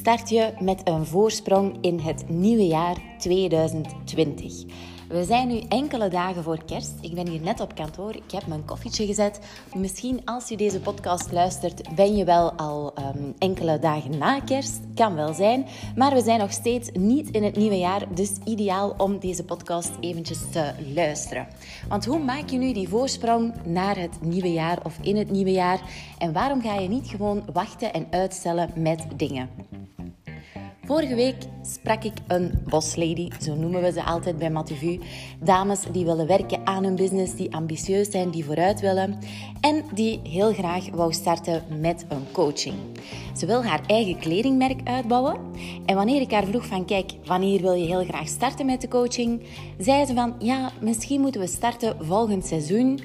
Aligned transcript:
start 0.00 0.28
je 0.28 0.52
met 0.60 0.80
een 0.84 1.06
voorsprong 1.06 1.76
in 1.80 1.98
het 1.98 2.28
nieuwe 2.28 2.66
jaar 2.66 2.96
2020? 3.18 4.64
We 5.08 5.24
zijn 5.24 5.48
nu 5.48 5.60
enkele 5.68 6.08
dagen 6.08 6.42
voor 6.42 6.64
kerst. 6.64 6.92
Ik 7.00 7.14
ben 7.14 7.28
hier 7.28 7.40
net 7.40 7.60
op 7.60 7.74
kantoor. 7.74 8.14
Ik 8.14 8.30
heb 8.30 8.46
mijn 8.46 8.64
koffietje 8.64 9.06
gezet. 9.06 9.40
Misschien 9.74 10.20
als 10.24 10.48
je 10.48 10.56
deze 10.56 10.80
podcast 10.80 11.32
luistert, 11.32 11.94
ben 11.94 12.16
je 12.16 12.24
wel 12.24 12.52
al 12.52 12.94
ehm, 12.94 13.18
enkele 13.38 13.78
dagen 13.78 14.18
na 14.18 14.40
kerst. 14.40 14.80
Kan 14.94 15.14
wel 15.14 15.34
zijn. 15.34 15.66
Maar 15.96 16.14
we 16.14 16.22
zijn 16.22 16.38
nog 16.38 16.52
steeds 16.52 16.90
niet 16.92 17.30
in 17.30 17.44
het 17.44 17.56
nieuwe 17.56 17.78
jaar. 17.78 18.14
Dus 18.14 18.32
ideaal 18.44 18.94
om 18.96 19.18
deze 19.18 19.44
podcast 19.44 19.92
eventjes 20.00 20.50
te 20.50 20.72
luisteren. 20.94 21.48
Want 21.88 22.04
hoe 22.04 22.18
maak 22.18 22.48
je 22.48 22.58
nu 22.58 22.72
die 22.72 22.88
voorsprong 22.88 23.54
naar 23.64 23.98
het 23.98 24.20
nieuwe 24.20 24.52
jaar 24.52 24.78
of 24.84 24.98
in 25.02 25.16
het 25.16 25.30
nieuwe 25.30 25.52
jaar? 25.52 25.80
En 26.18 26.32
waarom 26.32 26.60
ga 26.60 26.74
je 26.74 26.88
niet 26.88 27.08
gewoon 27.08 27.42
wachten 27.52 27.92
en 27.92 28.06
uitstellen 28.10 28.70
met 28.74 29.06
dingen? 29.16 29.79
Vorige 30.90 31.14
week 31.14 31.36
sprak 31.62 32.04
ik 32.04 32.12
een 32.26 32.62
boslady, 32.68 33.28
zo 33.40 33.54
noemen 33.54 33.82
we 33.82 33.92
ze 33.92 34.04
altijd 34.04 34.38
bij 34.38 34.50
Matuvu. 34.50 35.00
Dames 35.40 35.82
die 35.92 36.04
willen 36.04 36.26
werken 36.26 36.66
aan 36.66 36.84
hun 36.84 36.96
business, 36.96 37.34
die 37.34 37.54
ambitieus 37.54 38.10
zijn, 38.10 38.30
die 38.30 38.44
vooruit 38.44 38.80
willen 38.80 39.18
en 39.60 39.84
die 39.94 40.20
heel 40.22 40.52
graag 40.52 40.90
wou 40.90 41.12
starten 41.12 41.62
met 41.80 42.04
een 42.08 42.32
coaching. 42.32 42.74
Ze 43.36 43.46
wil 43.46 43.64
haar 43.64 43.80
eigen 43.86 44.18
kledingmerk 44.18 44.88
uitbouwen 44.88 45.36
en 45.86 45.94
wanneer 45.96 46.20
ik 46.20 46.32
haar 46.32 46.46
vroeg 46.46 46.66
van 46.66 46.84
kijk, 46.84 47.12
wanneer 47.24 47.60
wil 47.60 47.74
je 47.74 47.86
heel 47.86 48.04
graag 48.04 48.28
starten 48.28 48.66
met 48.66 48.80
de 48.80 48.88
coaching, 48.88 49.42
zei 49.78 50.06
ze 50.06 50.14
van 50.14 50.34
ja, 50.38 50.70
misschien 50.80 51.20
moeten 51.20 51.40
we 51.40 51.46
starten 51.46 52.06
volgend 52.06 52.46
seizoen, 52.46 53.00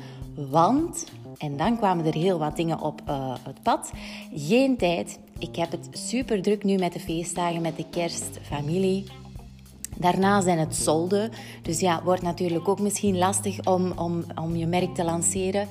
want 0.50 1.06
en 1.38 1.58
dan 1.58 1.78
kwamen 1.78 2.06
er 2.06 2.14
heel 2.14 2.40
wat 2.40 2.56
dingen 2.56 2.80
op 2.80 3.02
uh, 3.10 3.36
het 3.44 3.62
pad. 3.64 3.92
Geen 4.34 4.78
tijd. 4.78 5.20
Ik 5.40 5.56
heb 5.56 5.72
het 5.72 5.90
super 5.92 6.42
druk 6.42 6.64
nu 6.64 6.78
met 6.78 6.94
de 6.94 7.00
feestdagen, 7.00 7.62
met 7.62 7.78
de 7.78 7.86
kerst, 7.90 8.40
familie. 8.42 9.04
Daarna 9.98 10.42
zijn 10.42 10.60
het 10.60 10.76
solden. 10.76 11.32
Dus 11.62 11.80
ja, 11.80 12.04
wordt 12.04 12.22
natuurlijk 12.22 12.68
ook 12.68 12.80
misschien 12.80 13.18
lastig 13.18 13.66
om, 13.66 13.92
om, 13.92 14.24
om 14.42 14.56
je 14.56 14.66
merk 14.66 14.96
te 14.96 15.04
lanceren. 15.04 15.68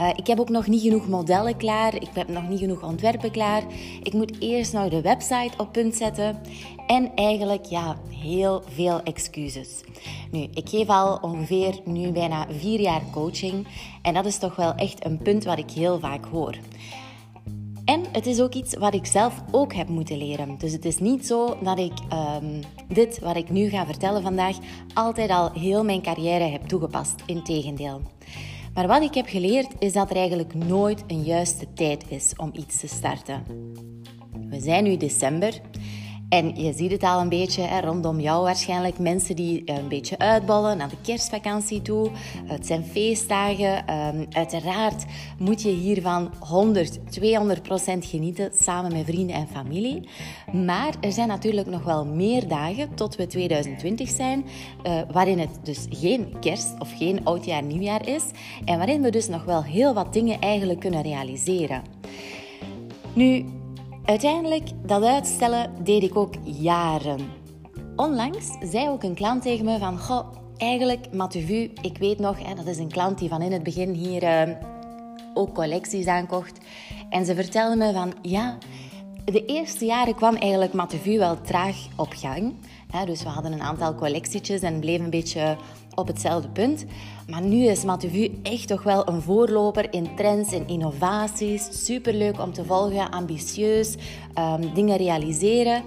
Uh, 0.00 0.08
ik 0.16 0.26
heb 0.26 0.40
ook 0.40 0.48
nog 0.48 0.66
niet 0.66 0.82
genoeg 0.82 1.08
modellen 1.08 1.56
klaar. 1.56 1.94
Ik 1.94 2.08
heb 2.14 2.28
nog 2.28 2.48
niet 2.48 2.58
genoeg 2.58 2.82
ontwerpen 2.82 3.30
klaar. 3.30 3.62
Ik 4.02 4.12
moet 4.12 4.40
eerst 4.40 4.72
nog 4.72 4.88
de 4.88 5.00
website 5.00 5.52
op 5.56 5.72
punt 5.72 5.94
zetten. 5.94 6.40
En 6.86 7.14
eigenlijk, 7.14 7.64
ja, 7.64 7.96
heel 8.08 8.62
veel 8.74 9.02
excuses. 9.02 9.80
Nu, 10.30 10.46
ik 10.54 10.68
geef 10.68 10.88
al 10.88 11.18
ongeveer 11.20 11.80
nu 11.84 12.12
bijna 12.12 12.46
vier 12.50 12.80
jaar 12.80 13.02
coaching. 13.12 13.66
En 14.02 14.14
dat 14.14 14.26
is 14.26 14.38
toch 14.38 14.56
wel 14.56 14.74
echt 14.74 15.04
een 15.04 15.18
punt 15.18 15.44
wat 15.44 15.58
ik 15.58 15.70
heel 15.70 15.98
vaak 15.98 16.24
hoor. 16.24 16.56
En 17.88 18.04
het 18.12 18.26
is 18.26 18.40
ook 18.40 18.54
iets 18.54 18.76
wat 18.76 18.94
ik 18.94 19.06
zelf 19.06 19.42
ook 19.50 19.74
heb 19.74 19.88
moeten 19.88 20.16
leren. 20.16 20.58
Dus 20.58 20.72
het 20.72 20.84
is 20.84 20.98
niet 20.98 21.26
zo 21.26 21.56
dat 21.62 21.78
ik 21.78 21.92
um, 22.42 22.60
dit, 22.88 23.18
wat 23.18 23.36
ik 23.36 23.50
nu 23.50 23.68
ga 23.68 23.86
vertellen 23.86 24.22
vandaag, 24.22 24.56
altijd 24.94 25.30
al 25.30 25.52
heel 25.52 25.84
mijn 25.84 26.02
carrière 26.02 26.44
heb 26.44 26.62
toegepast. 26.62 27.14
Integendeel. 27.26 28.00
Maar 28.74 28.86
wat 28.86 29.02
ik 29.02 29.14
heb 29.14 29.26
geleerd 29.26 29.68
is 29.78 29.92
dat 29.92 30.10
er 30.10 30.16
eigenlijk 30.16 30.54
nooit 30.54 31.04
een 31.06 31.22
juiste 31.22 31.72
tijd 31.72 32.04
is 32.08 32.32
om 32.36 32.50
iets 32.52 32.80
te 32.80 32.88
starten. 32.88 33.44
We 34.48 34.60
zijn 34.60 34.84
nu 34.84 34.96
december 34.96 35.60
en 36.28 36.62
je 36.62 36.72
ziet 36.72 36.90
het 36.90 37.02
al 37.02 37.20
een 37.20 37.28
beetje 37.28 37.62
hè, 37.62 37.80
rondom 37.80 38.20
jou 38.20 38.42
waarschijnlijk. 38.42 38.98
Mensen 38.98 39.36
die 39.36 39.64
eh, 39.64 39.76
een 39.76 39.88
beetje 39.88 40.18
uitballen 40.18 40.76
naar 40.76 40.88
de 40.88 41.00
kerstvakantie 41.02 41.82
toe. 41.82 42.10
Het 42.44 42.66
zijn 42.66 42.84
feestdagen. 42.84 43.94
Um, 43.94 44.26
uiteraard 44.32 45.04
moet 45.38 45.62
je 45.62 45.68
hiervan 45.68 46.30
100, 46.38 47.10
200 47.10 47.62
procent 47.62 48.04
genieten 48.04 48.50
samen 48.60 48.92
met 48.92 49.04
vrienden 49.04 49.36
en 49.36 49.48
familie. 49.48 50.08
Maar 50.52 50.94
er 51.00 51.12
zijn 51.12 51.28
natuurlijk 51.28 51.66
nog 51.66 51.84
wel 51.84 52.06
meer 52.06 52.48
dagen 52.48 52.94
tot 52.94 53.16
we 53.16 53.26
2020 53.26 54.08
zijn. 54.08 54.44
Uh, 54.86 55.00
waarin 55.12 55.38
het 55.38 55.58
dus 55.62 55.86
geen 55.90 56.34
kerst 56.40 56.74
of 56.78 56.96
geen 56.96 57.24
oudjaar 57.24 57.62
nieuwjaar 57.62 58.08
is. 58.08 58.24
En 58.64 58.76
waarin 58.76 59.02
we 59.02 59.10
dus 59.10 59.28
nog 59.28 59.44
wel 59.44 59.62
heel 59.62 59.94
wat 59.94 60.12
dingen 60.12 60.40
eigenlijk 60.40 60.80
kunnen 60.80 61.02
realiseren. 61.02 61.82
Nu, 63.14 63.44
Uiteindelijk, 64.08 64.68
dat 64.86 65.02
uitstellen 65.02 65.70
deed 65.84 66.02
ik 66.02 66.16
ook 66.16 66.34
jaren. 66.44 67.20
Onlangs 67.96 68.46
zei 68.60 68.88
ook 68.88 69.02
een 69.02 69.14
klant 69.14 69.42
tegen 69.42 69.64
me 69.64 69.78
van... 69.78 69.98
Goh, 69.98 70.32
eigenlijk, 70.56 71.12
Matuvu, 71.12 71.72
ik 71.82 71.98
weet 71.98 72.18
nog... 72.18 72.46
Hè, 72.46 72.54
dat 72.54 72.66
is 72.66 72.78
een 72.78 72.90
klant 72.90 73.18
die 73.18 73.28
van 73.28 73.42
in 73.42 73.52
het 73.52 73.62
begin 73.62 73.92
hier 73.92 74.22
uh, 74.22 74.54
ook 75.34 75.54
collecties 75.54 76.06
aankocht. 76.06 76.58
En 77.10 77.24
ze 77.24 77.34
vertelde 77.34 77.76
me 77.76 77.92
van... 77.92 78.12
Ja, 78.22 78.58
de 79.24 79.44
eerste 79.44 79.84
jaren 79.84 80.14
kwam 80.14 80.34
eigenlijk 80.34 80.72
Matuvu 80.72 81.18
wel 81.18 81.40
traag 81.40 81.76
op 81.96 82.12
gang. 82.16 82.54
Hè, 82.90 83.04
dus 83.04 83.22
we 83.22 83.28
hadden 83.28 83.52
een 83.52 83.62
aantal 83.62 83.94
collectietjes 83.94 84.60
en 84.60 84.80
bleven 84.80 85.04
een 85.04 85.10
beetje 85.10 85.56
op 85.94 86.06
hetzelfde 86.06 86.48
punt. 86.48 86.84
Maar 87.30 87.42
nu 87.42 87.66
is 87.66 87.84
Matuvu 87.84 88.40
echt 88.42 88.68
toch 88.68 88.82
wel 88.82 89.08
een 89.08 89.22
voorloper 89.22 89.92
in 89.92 90.16
trends 90.16 90.52
en 90.52 90.68
innovaties. 90.68 91.84
Superleuk 91.84 92.40
om 92.40 92.52
te 92.52 92.64
volgen, 92.64 93.10
ambitieus, 93.10 93.96
um, 94.38 94.74
dingen 94.74 94.96
realiseren. 94.96 95.82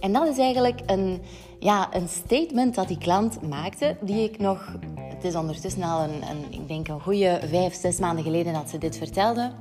En 0.00 0.12
dat 0.12 0.28
is 0.28 0.38
eigenlijk 0.38 0.80
een, 0.86 1.22
ja, 1.58 1.88
een 1.94 2.08
statement 2.08 2.74
dat 2.74 2.88
die 2.88 2.98
klant 2.98 3.48
maakte, 3.48 3.96
die 4.00 4.22
ik 4.22 4.38
nog... 4.38 4.76
Het 4.96 5.24
is 5.24 5.34
ondertussen 5.34 5.82
al 5.82 6.02
een, 6.02 6.22
een, 6.30 6.60
ik 6.60 6.68
denk 6.68 6.88
een 6.88 7.00
goede 7.00 7.40
vijf, 7.44 7.74
zes 7.74 7.98
maanden 7.98 8.24
geleden 8.24 8.52
dat 8.52 8.70
ze 8.70 8.78
dit 8.78 8.96
vertelde. 8.96 9.52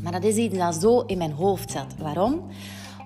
Maar 0.00 0.12
dat 0.12 0.24
is 0.24 0.36
iets 0.36 0.58
dat 0.58 0.74
zo 0.74 1.00
in 1.00 1.18
mijn 1.18 1.32
hoofd 1.32 1.70
zat. 1.70 1.94
Waarom? 1.98 2.42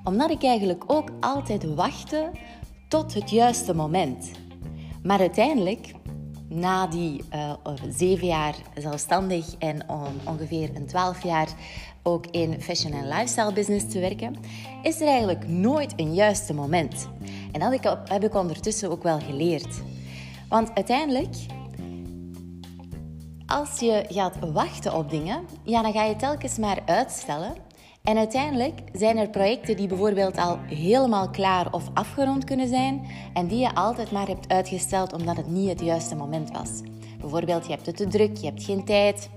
Omdat 0.05 0.31
ik 0.31 0.45
eigenlijk 0.45 0.85
ook 0.87 1.11
altijd 1.21 1.75
wachtte 1.75 2.31
tot 2.89 3.15
het 3.15 3.31
juiste 3.31 3.75
moment. 3.75 4.31
Maar 5.03 5.19
uiteindelijk 5.19 5.93
na 6.49 6.87
die 6.87 7.23
uh, 7.35 7.53
zeven 7.89 8.27
jaar 8.27 8.55
zelfstandig 8.75 9.55
en 9.59 9.89
ongeveer 10.25 10.71
een 10.75 10.87
twaalf 10.87 11.23
jaar 11.23 11.49
ook 12.03 12.27
in 12.27 12.61
fashion 12.61 12.93
en 12.93 13.09
lifestyle 13.09 13.53
business 13.53 13.89
te 13.89 14.01
werken, 14.01 14.37
is 14.83 15.01
er 15.01 15.07
eigenlijk 15.07 15.49
nooit 15.49 15.93
een 15.97 16.15
juiste 16.15 16.55
moment. 16.55 17.09
En 17.53 17.61
dat 17.61 17.99
heb 18.05 18.25
ik 18.25 18.35
ondertussen 18.35 18.91
ook 18.91 19.03
wel 19.03 19.21
geleerd. 19.21 19.83
Want 20.49 20.75
uiteindelijk, 20.75 21.37
als 23.47 23.79
je 23.81 24.05
gaat 24.09 24.37
wachten 24.53 24.95
op 24.95 25.11
dingen, 25.11 25.45
ja, 25.63 25.83
dan 25.83 25.93
ga 25.93 26.05
je 26.05 26.17
telkens 26.17 26.59
maar 26.59 26.83
uitstellen 26.87 27.55
en 28.09 28.17
uiteindelijk 28.17 28.81
zijn 28.93 29.17
er 29.17 29.29
projecten 29.29 29.77
die 29.77 29.87
bijvoorbeeld 29.87 30.39
al 30.39 30.59
helemaal 30.67 31.31
klaar 31.31 31.73
of 31.73 31.91
afgerond 31.95 32.45
kunnen 32.45 32.69
zijn 32.69 33.07
en 33.35 33.47
die 33.47 33.59
je 33.59 33.75
altijd 33.75 34.11
maar 34.11 34.27
hebt 34.27 34.49
uitgesteld 34.49 35.13
omdat 35.13 35.37
het 35.37 35.47
niet 35.47 35.69
het 35.69 35.81
juiste 35.81 36.15
moment 36.15 36.51
was. 36.51 36.71
Bijvoorbeeld, 37.21 37.67
je 37.67 37.73
hebt 37.73 37.87
het 37.87 37.97
te 37.97 38.07
druk, 38.07 38.37
je 38.37 38.47
hebt 38.47 38.65
geen 38.65 38.85
tijd, 38.85 39.29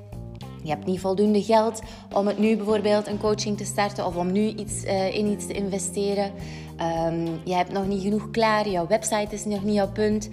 je 0.64 0.70
hebt 0.70 0.86
niet 0.86 1.00
voldoende 1.00 1.44
geld 1.44 1.82
om 2.16 2.28
het 2.28 2.38
nu 2.38 2.56
bijvoorbeeld 2.56 3.08
een 3.08 3.20
coaching 3.20 3.58
te 3.58 3.66
starten 3.66 4.06
of 4.06 4.16
om 4.16 4.32
nu 4.32 4.48
iets, 4.48 4.84
uh, 4.84 5.16
in 5.16 5.26
iets 5.26 5.48
te 5.48 5.54
investeren. 5.54 6.32
Um, 7.08 7.40
je 7.44 7.54
hebt 7.54 7.72
nog 7.72 7.88
niet 7.88 8.02
genoeg 8.02 8.30
klaar, 8.30 8.70
jouw 8.70 8.88
website 8.88 9.36
is 9.36 9.46
nog 9.46 9.64
niet 9.64 9.82
op 9.82 9.94
punt. 9.94 10.30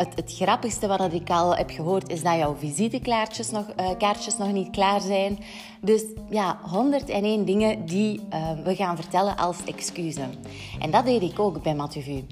Het, 0.00 0.14
het, 0.14 0.34
grappigste 0.34 0.86
wat 0.86 1.12
ik 1.12 1.30
al 1.30 1.56
heb 1.56 1.70
gehoord 1.70 2.08
is 2.08 2.22
dat 2.22 2.36
jouw 2.36 2.56
visitekaartjes 2.56 3.50
nog, 3.50 3.64
uh, 3.80 3.88
kaartjes 3.98 4.36
nog 4.36 4.52
niet 4.52 4.70
klaar 4.70 5.00
zijn. 5.00 5.38
Dus 5.80 6.04
ja, 6.30 6.58
101 6.62 7.44
dingen 7.44 7.86
die 7.86 8.20
uh, 8.32 8.50
we 8.64 8.74
gaan 8.74 8.96
vertellen 8.96 9.36
als 9.36 9.64
excuus. 9.64 10.16
En 10.78 10.90
dat 10.90 11.04
deed 11.04 11.22
ik 11.22 11.38
ook 11.38 11.62
bij 11.62 11.74
Matuvu. 11.74 12.26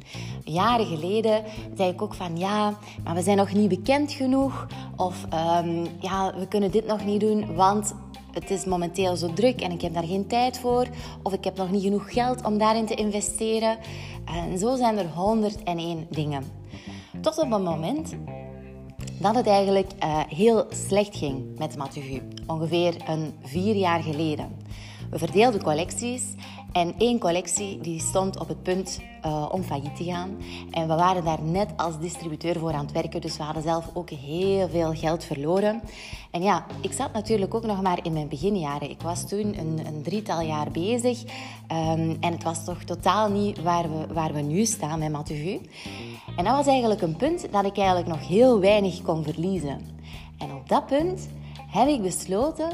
Jaren 0.45 0.87
geleden 0.87 1.45
zei 1.77 1.91
ik 1.91 2.03
ook 2.03 2.15
van 2.15 2.37
ja, 2.37 2.79
maar 3.05 3.15
we 3.15 3.23
zijn 3.23 3.37
nog 3.37 3.53
niet 3.53 3.69
bekend 3.69 4.13
genoeg. 4.13 4.67
Of 4.97 5.25
um, 5.63 5.87
ja, 6.01 6.35
we 6.39 6.49
kunnen 6.49 6.71
dit 6.71 6.87
nog 6.87 7.05
niet 7.05 7.21
doen, 7.21 7.55
want 7.55 7.95
het 8.33 8.51
is 8.51 8.65
momenteel 8.65 9.17
zo 9.17 9.33
druk 9.33 9.61
en 9.61 9.71
ik 9.71 9.81
heb 9.81 9.95
daar 9.95 10.07
geen 10.07 10.27
tijd 10.27 10.59
voor. 10.59 10.87
Of 11.23 11.33
ik 11.33 11.45
heb 11.45 11.57
nog 11.57 11.71
niet 11.71 11.83
genoeg 11.83 12.13
geld 12.13 12.45
om 12.45 12.59
daarin 12.59 12.87
te 12.87 12.95
investeren. 12.95 13.79
En 14.25 14.59
zo 14.59 14.77
zijn 14.77 14.99
er 14.99 15.09
101 15.09 16.07
dingen. 16.11 16.58
Tot 17.21 17.39
op 17.39 17.51
het 17.51 17.63
moment 17.63 18.15
dat 19.21 19.35
het 19.35 19.47
eigenlijk 19.47 19.91
uh, 20.05 20.21
heel 20.29 20.67
slecht 20.69 21.17
ging 21.17 21.59
met 21.59 21.77
Matuvu. 21.77 22.23
Ongeveer 22.47 22.97
een 23.07 23.35
vier 23.43 23.75
jaar 23.75 24.03
geleden. 24.03 24.57
We 25.11 25.19
verdeelden 25.19 25.63
collecties 25.63 26.23
en 26.73 26.95
één 26.99 27.19
collectie 27.19 27.81
die 27.81 28.01
stond 28.01 28.41
op 28.41 28.49
het 28.49 28.63
punt 28.63 29.01
uh, 29.27 29.49
om 29.51 29.63
failliet 29.63 29.97
te 29.97 30.05
gaan. 30.05 30.37
En 30.71 30.89
we 30.89 30.95
waren 30.95 31.25
daar 31.25 31.43
net 31.43 31.69
als 31.77 31.99
distributeur 31.99 32.59
voor 32.59 32.73
aan 32.73 32.85
het 32.85 32.93
werken, 32.93 33.21
dus 33.21 33.37
we 33.37 33.43
hadden 33.43 33.63
zelf 33.63 33.91
ook 33.95 34.11
heel 34.11 34.69
veel 34.69 34.95
geld 34.95 35.25
verloren. 35.25 35.81
En 36.31 36.43
ja, 36.43 36.67
ik 36.81 36.93
zat 36.93 37.13
natuurlijk 37.13 37.55
ook 37.55 37.67
nog 37.67 37.83
maar 37.83 37.99
in 38.03 38.13
mijn 38.13 38.29
beginjaren. 38.29 38.91
Ik 38.91 39.03
was 39.03 39.29
toen 39.29 39.59
een, 39.59 39.81
een 39.87 40.03
drietal 40.03 40.41
jaar 40.41 40.71
bezig 40.71 41.23
um, 41.23 42.17
en 42.21 42.33
het 42.33 42.43
was 42.43 42.65
toch 42.65 42.83
totaal 42.83 43.31
niet 43.31 43.63
waar 43.63 43.83
we, 43.83 44.15
waar 44.15 44.33
we 44.33 44.41
nu 44.41 44.65
staan 44.65 44.99
met 44.99 45.13
Matuvu. 45.13 45.61
En 46.39 46.45
dat 46.45 46.57
was 46.57 46.67
eigenlijk 46.67 47.03
een 47.03 47.17
punt 47.17 47.53
dat 47.53 47.65
ik 47.65 47.77
eigenlijk 47.77 48.09
nog 48.09 48.29
heel 48.29 48.61
weinig 48.61 49.03
kon 49.03 49.25
verliezen. 49.25 49.81
En 50.39 50.53
op 50.53 50.69
dat 50.69 50.87
punt 50.87 51.29
heb 51.71 51.89
ik 51.89 52.03
besloten 52.03 52.69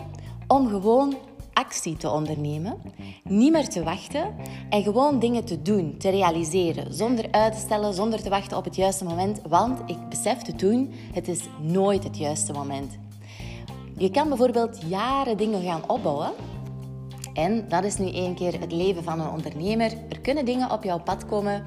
om 0.46 0.68
gewoon 0.68 1.14
actie 1.52 1.96
te 1.96 2.10
ondernemen, 2.10 2.76
niet 3.22 3.52
meer 3.52 3.68
te 3.68 3.82
wachten 3.82 4.34
en 4.70 4.82
gewoon 4.82 5.18
dingen 5.18 5.44
te 5.44 5.62
doen, 5.62 5.96
te 5.98 6.10
realiseren, 6.10 6.94
zonder 6.94 7.26
uit 7.30 7.52
te 7.52 7.58
stellen, 7.58 7.94
zonder 7.94 8.22
te 8.22 8.28
wachten 8.28 8.56
op 8.56 8.64
het 8.64 8.76
juiste 8.76 9.04
moment. 9.04 9.40
Want 9.48 9.80
ik 9.86 10.08
besefte 10.08 10.54
toen, 10.54 10.92
het 11.12 11.28
is 11.28 11.40
nooit 11.60 12.04
het 12.04 12.18
juiste 12.18 12.52
moment. 12.52 12.98
Je 13.96 14.10
kan 14.10 14.28
bijvoorbeeld 14.28 14.78
jaren 14.86 15.36
dingen 15.36 15.62
gaan 15.62 15.88
opbouwen. 15.90 16.32
En 17.34 17.68
dat 17.68 17.84
is 17.84 17.98
nu 17.98 18.10
één 18.10 18.34
keer 18.34 18.60
het 18.60 18.72
leven 18.72 19.04
van 19.04 19.20
een 19.20 19.30
ondernemer. 19.30 19.92
Er 20.08 20.20
kunnen 20.20 20.44
dingen 20.44 20.70
op 20.70 20.84
jouw 20.84 21.00
pad 21.00 21.26
komen 21.26 21.64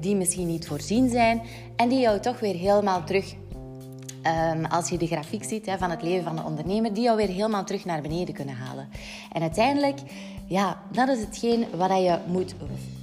die 0.00 0.16
misschien 0.16 0.46
niet 0.46 0.66
voorzien 0.66 1.08
zijn 1.08 1.42
en 1.76 1.88
die 1.88 2.00
jou 2.00 2.20
toch 2.20 2.40
weer 2.40 2.54
helemaal 2.54 3.04
terug 3.04 3.34
Ehm, 4.22 4.64
als 4.64 4.88
je 4.88 4.98
de 4.98 5.06
grafiek 5.06 5.44
ziet 5.44 5.70
van 5.78 5.90
het 5.90 6.02
leven 6.02 6.24
van 6.24 6.36
de 6.36 6.42
ondernemer, 6.42 6.94
die 6.94 7.02
jou 7.02 7.16
weer 7.16 7.28
helemaal 7.28 7.64
terug 7.64 7.84
naar 7.84 8.02
beneden 8.02 8.34
kunnen 8.34 8.54
halen. 8.54 8.88
En 9.32 9.42
uiteindelijk, 9.42 9.98
ja, 10.46 10.82
dat 10.92 11.08
is 11.08 11.20
hetgeen 11.20 11.66
waar 11.76 12.00
je 12.00 12.18
moet 12.26 12.54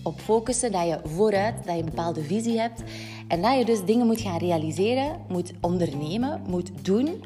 op 0.03 0.19
focussen, 0.19 0.71
dat 0.71 0.87
je 0.87 0.99
vooruit, 1.03 1.55
dat 1.55 1.75
je 1.75 1.79
een 1.79 1.85
bepaalde 1.89 2.23
visie 2.23 2.59
hebt 2.59 2.83
en 3.27 3.41
dat 3.41 3.57
je 3.57 3.65
dus 3.65 3.85
dingen 3.85 4.05
moet 4.05 4.21
gaan 4.21 4.37
realiseren, 4.37 5.21
moet 5.27 5.53
ondernemen, 5.61 6.41
moet 6.47 6.71
doen 6.81 7.23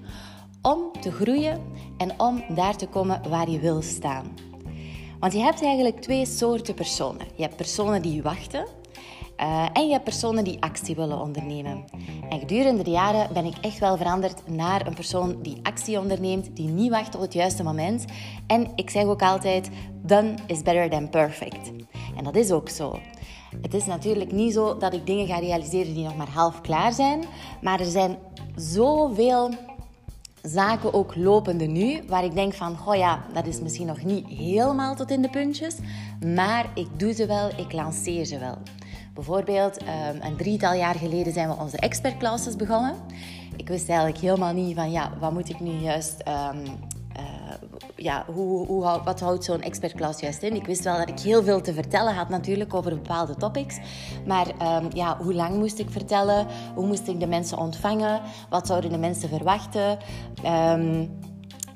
om 0.61 1.01
te 1.01 1.11
groeien 1.11 1.61
en 1.97 2.19
om 2.19 2.43
daar 2.55 2.75
te 2.75 2.87
komen 2.87 3.21
waar 3.29 3.49
je 3.49 3.59
wil 3.59 3.81
staan. 3.81 4.25
Want 5.19 5.33
je 5.33 5.39
hebt 5.39 5.63
eigenlijk 5.63 6.01
twee 6.01 6.25
soorten 6.25 6.73
personen. 6.73 7.27
Je 7.35 7.43
hebt 7.43 7.55
personen 7.55 8.01
die 8.01 8.21
wachten 8.21 8.65
uh, 9.41 9.65
en 9.73 9.85
je 9.85 9.91
hebt 9.91 10.03
personen 10.03 10.43
die 10.43 10.61
actie 10.61 10.95
willen 10.95 11.21
ondernemen. 11.21 11.83
En 12.29 12.39
gedurende 12.39 12.83
de 12.83 12.91
jaren 12.91 13.33
ben 13.33 13.45
ik 13.45 13.57
echt 13.61 13.79
wel 13.79 13.97
veranderd 13.97 14.47
naar 14.47 14.87
een 14.87 14.93
persoon 14.93 15.41
die 15.41 15.59
actie 15.63 15.99
onderneemt, 15.99 16.55
die 16.55 16.67
niet 16.67 16.89
wacht 16.89 17.15
op 17.15 17.21
het 17.21 17.33
juiste 17.33 17.63
moment. 17.63 18.05
En 18.47 18.67
ik 18.75 18.89
zeg 18.89 19.03
ook 19.03 19.21
altijd, 19.21 19.69
done 20.01 20.33
is 20.47 20.61
better 20.61 20.89
than 20.89 21.09
perfect. 21.09 21.71
En 22.17 22.23
dat 22.23 22.35
is 22.35 22.51
ook 22.51 22.69
zo. 22.69 22.99
Het 23.61 23.73
is 23.73 23.85
natuurlijk 23.85 24.31
niet 24.31 24.53
zo 24.53 24.77
dat 24.77 24.93
ik 24.93 25.05
dingen 25.05 25.27
ga 25.27 25.39
realiseren 25.39 25.93
die 25.93 26.03
nog 26.03 26.15
maar 26.15 26.29
half 26.29 26.61
klaar 26.61 26.93
zijn, 26.93 27.23
maar 27.61 27.79
er 27.79 27.85
zijn 27.85 28.17
zoveel 28.55 29.49
zaken 30.41 30.93
ook 30.93 31.15
lopende 31.15 31.65
nu, 31.65 32.01
waar 32.07 32.23
ik 32.23 32.33
denk 32.33 32.53
van, 32.53 32.77
goh 32.77 32.95
ja, 32.95 33.23
dat 33.33 33.47
is 33.47 33.61
misschien 33.61 33.87
nog 33.87 34.03
niet 34.03 34.27
helemaal 34.27 34.95
tot 34.95 35.11
in 35.11 35.21
de 35.21 35.29
puntjes, 35.29 35.75
maar 36.35 36.65
ik 36.75 36.87
doe 36.99 37.13
ze 37.13 37.25
wel, 37.25 37.49
ik 37.57 37.73
lanceer 37.73 38.25
ze 38.25 38.39
wel. 38.39 38.57
Bijvoorbeeld, 39.19 39.77
ehm, 39.77 40.17
een 40.21 40.35
drietal 40.35 40.73
jaar 40.73 40.95
geleden 40.95 41.33
zijn 41.33 41.47
we 41.47 41.55
onze 41.55 41.77
expertclasses 41.77 42.55
begonnen. 42.55 42.95
Ik 43.55 43.67
wist 43.67 43.89
eigenlijk 43.89 44.19
helemaal 44.19 44.53
niet 44.53 44.75
van, 44.75 44.91
ja, 44.91 45.11
wat 45.19 45.33
moet 45.33 45.49
ik 45.49 45.59
nu 45.59 45.71
juist... 45.71 46.23
Um, 46.27 46.63
ja, 47.95 48.25
hoe, 48.33 48.65
hoe, 48.67 49.01
wat 49.03 49.19
houdt 49.19 49.43
zo'n 49.43 49.61
expertclass 49.61 50.19
juist 50.19 50.43
in? 50.43 50.55
Ik 50.55 50.65
wist 50.65 50.83
wel 50.83 50.97
dat 50.97 51.09
ik 51.09 51.19
heel 51.19 51.43
veel 51.43 51.61
te 51.61 51.73
vertellen 51.73 52.13
had 52.13 52.29
natuurlijk 52.29 52.73
over 52.73 52.91
bepaalde 52.91 53.35
topics. 53.35 53.77
Maar 54.25 54.47
um, 54.47 54.87
ja, 54.93 55.17
hoe 55.17 55.33
lang 55.33 55.55
moest 55.55 55.79
ik 55.79 55.89
vertellen? 55.89 56.47
Hoe 56.75 56.87
moest 56.87 57.07
ik 57.07 57.19
de 57.19 57.27
mensen 57.27 57.57
ontvangen? 57.57 58.21
Wat 58.49 58.67
zouden 58.67 58.91
de 58.91 58.97
mensen 58.97 59.29
verwachten? 59.29 59.97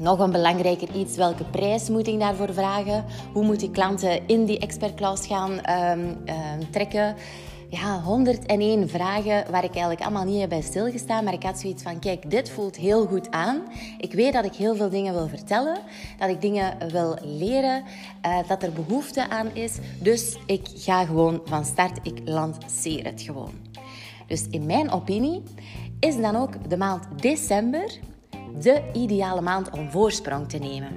Nog 0.04 0.20
een 0.20 0.32
belangrijker 0.32 0.96
iets, 0.96 1.16
welke 1.16 1.44
prijs 1.44 1.90
moet 1.90 2.08
ik 2.08 2.20
daarvoor 2.20 2.54
vragen? 2.54 3.06
Hoe 3.34 3.44
moet 3.44 3.62
ik 3.62 3.72
klanten 3.72 4.28
in 4.28 4.46
die 4.46 4.60
expertclass 4.60 5.28
gaan 5.28 5.52
um, 5.98 6.18
trekken? 6.72 7.16
Ja, 7.70 8.02
101 8.02 8.90
vragen 8.90 9.52
waar 9.52 9.64
ik 9.64 9.72
eigenlijk 9.72 10.02
allemaal 10.02 10.24
niet 10.24 10.40
heb 10.40 10.50
bij 10.50 10.62
stilgestaan. 10.62 11.24
Maar 11.24 11.34
ik 11.34 11.44
had 11.44 11.60
zoiets 11.60 11.84
van, 11.84 12.00
kijk, 12.00 12.30
dit 12.30 12.50
voelt 12.50 12.76
heel 12.76 13.06
goed 13.06 13.32
aan. 13.32 13.62
Ik 13.98 14.14
weet 14.14 14.34
dat 14.34 14.46
ik 14.46 14.54
heel 14.54 14.76
veel 14.76 14.90
dingen 14.90 15.14
wil 15.14 15.28
vertellen. 15.28 15.78
Dat 16.18 16.30
ik 16.30 16.42
dingen 16.42 16.78
wil 16.92 17.18
leren. 17.22 17.84
Uh, 18.26 18.38
dat 18.48 18.64
er 18.64 18.72
behoefte 18.72 19.30
aan 19.30 19.48
is. 19.54 19.78
Dus 20.00 20.38
ik 20.46 20.68
ga 20.76 21.06
gewoon 21.06 21.42
van 21.46 21.66
start. 21.66 22.00
Ik 22.02 22.22
lanceer 22.26 23.06
het 23.06 23.22
gewoon. 23.22 23.54
Dus 24.28 24.48
in 24.50 24.66
mijn 24.66 24.92
opinie 24.92 25.44
is 26.00 26.18
dan 26.18 26.36
ook 26.36 26.70
de 26.70 26.78
maand 26.78 27.04
december 27.22 28.00
de 28.62 28.82
ideale 28.94 29.42
maand 29.42 29.70
om 29.70 29.92
voorsprong 29.92 30.50
te 30.50 30.58
nemen. 30.58 30.92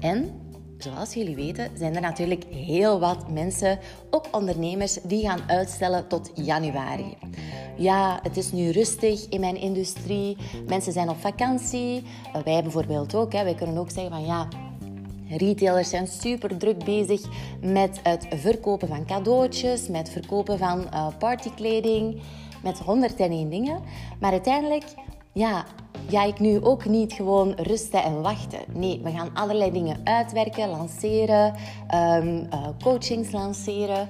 En 0.00 0.40
zoals 0.78 1.14
jullie 1.14 1.34
weten 1.34 1.70
zijn 1.76 1.94
er 1.94 2.00
natuurlijk 2.00 2.44
heel 2.50 3.00
wat 3.00 3.30
mensen, 3.30 3.78
ook 4.10 4.26
ondernemers, 4.30 4.98
die 5.02 5.28
gaan 5.28 5.42
uitstellen 5.46 6.08
tot 6.08 6.30
januari. 6.34 7.16
Ja, 7.76 8.18
het 8.22 8.36
is 8.36 8.52
nu 8.52 8.70
rustig 8.70 9.28
in 9.28 9.40
mijn 9.40 9.56
industrie. 9.56 10.36
Mensen 10.66 10.92
zijn 10.92 11.08
op 11.08 11.20
vakantie. 11.20 12.02
Wij 12.44 12.62
bijvoorbeeld 12.62 13.14
ook. 13.14 13.32
Hè. 13.32 13.44
Wij 13.44 13.54
kunnen 13.54 13.78
ook 13.78 13.90
zeggen 13.90 14.12
van 14.12 14.24
ja, 14.24 14.48
Retailers 15.28 15.88
zijn 15.88 16.06
super 16.06 16.56
druk 16.56 16.84
bezig 16.84 17.22
met 17.60 18.00
het 18.02 18.26
verkopen 18.30 18.88
van 18.88 19.06
cadeautjes, 19.06 19.88
met 19.88 19.98
het 19.98 20.10
verkopen 20.10 20.58
van 20.58 20.80
uh, 20.80 21.06
partykleding, 21.18 22.20
met 22.62 22.78
101 22.78 23.50
dingen. 23.50 23.80
Maar 24.20 24.30
uiteindelijk, 24.30 24.84
ja, 25.32 25.64
ga 26.08 26.24
ik 26.24 26.38
nu 26.38 26.62
ook 26.62 26.84
niet 26.84 27.12
gewoon 27.12 27.52
rusten 27.56 28.02
en 28.02 28.22
wachten. 28.22 28.58
Nee, 28.72 29.00
we 29.02 29.10
gaan 29.10 29.30
allerlei 29.34 29.70
dingen 29.70 30.00
uitwerken, 30.04 30.68
lanceren, 30.68 31.54
um, 31.94 32.48
uh, 32.52 32.68
coachings 32.82 33.30
lanceren. 33.30 34.08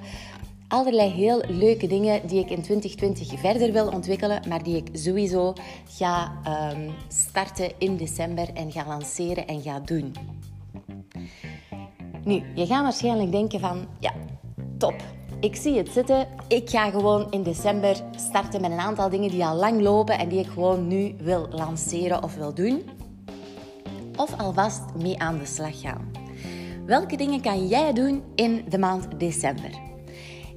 Allerlei 0.67 1.09
heel 1.09 1.43
leuke 1.47 1.87
dingen 1.87 2.27
die 2.27 2.39
ik 2.39 2.49
in 2.49 2.61
2020 2.61 3.39
verder 3.39 3.71
wil 3.71 3.87
ontwikkelen, 3.87 4.41
maar 4.47 4.63
die 4.63 4.75
ik 4.75 4.89
sowieso 4.93 5.53
ga 5.89 6.31
um, 6.73 6.91
starten 7.07 7.71
in 7.77 7.97
december 7.97 8.53
en 8.53 8.71
ga 8.71 8.85
lanceren 8.87 9.47
en 9.47 9.61
ga 9.61 9.79
doen. 9.79 10.13
Nu, 12.23 12.43
je 12.55 12.65
gaat 12.65 12.83
waarschijnlijk 12.83 13.31
denken 13.31 13.59
van, 13.59 13.87
ja, 13.99 14.13
top. 14.77 14.95
Ik 15.39 15.55
zie 15.55 15.77
het 15.77 15.89
zitten. 15.89 16.27
Ik 16.47 16.69
ga 16.69 16.89
gewoon 16.89 17.31
in 17.31 17.43
december 17.43 17.95
starten 18.15 18.61
met 18.61 18.71
een 18.71 18.79
aantal 18.79 19.09
dingen 19.09 19.29
die 19.29 19.45
al 19.45 19.55
lang 19.55 19.81
lopen 19.81 20.17
en 20.17 20.29
die 20.29 20.39
ik 20.39 20.47
gewoon 20.47 20.87
nu 20.87 21.15
wil 21.17 21.47
lanceren 21.51 22.23
of 22.23 22.35
wil 22.35 22.53
doen. 22.53 22.83
Of 24.15 24.39
alvast 24.39 24.81
mee 25.01 25.19
aan 25.19 25.37
de 25.37 25.45
slag 25.45 25.81
gaan. 25.81 26.11
Welke 26.85 27.17
dingen 27.17 27.41
kan 27.41 27.67
jij 27.67 27.93
doen 27.93 28.23
in 28.35 28.65
de 28.69 28.77
maand 28.77 29.19
december? 29.19 29.69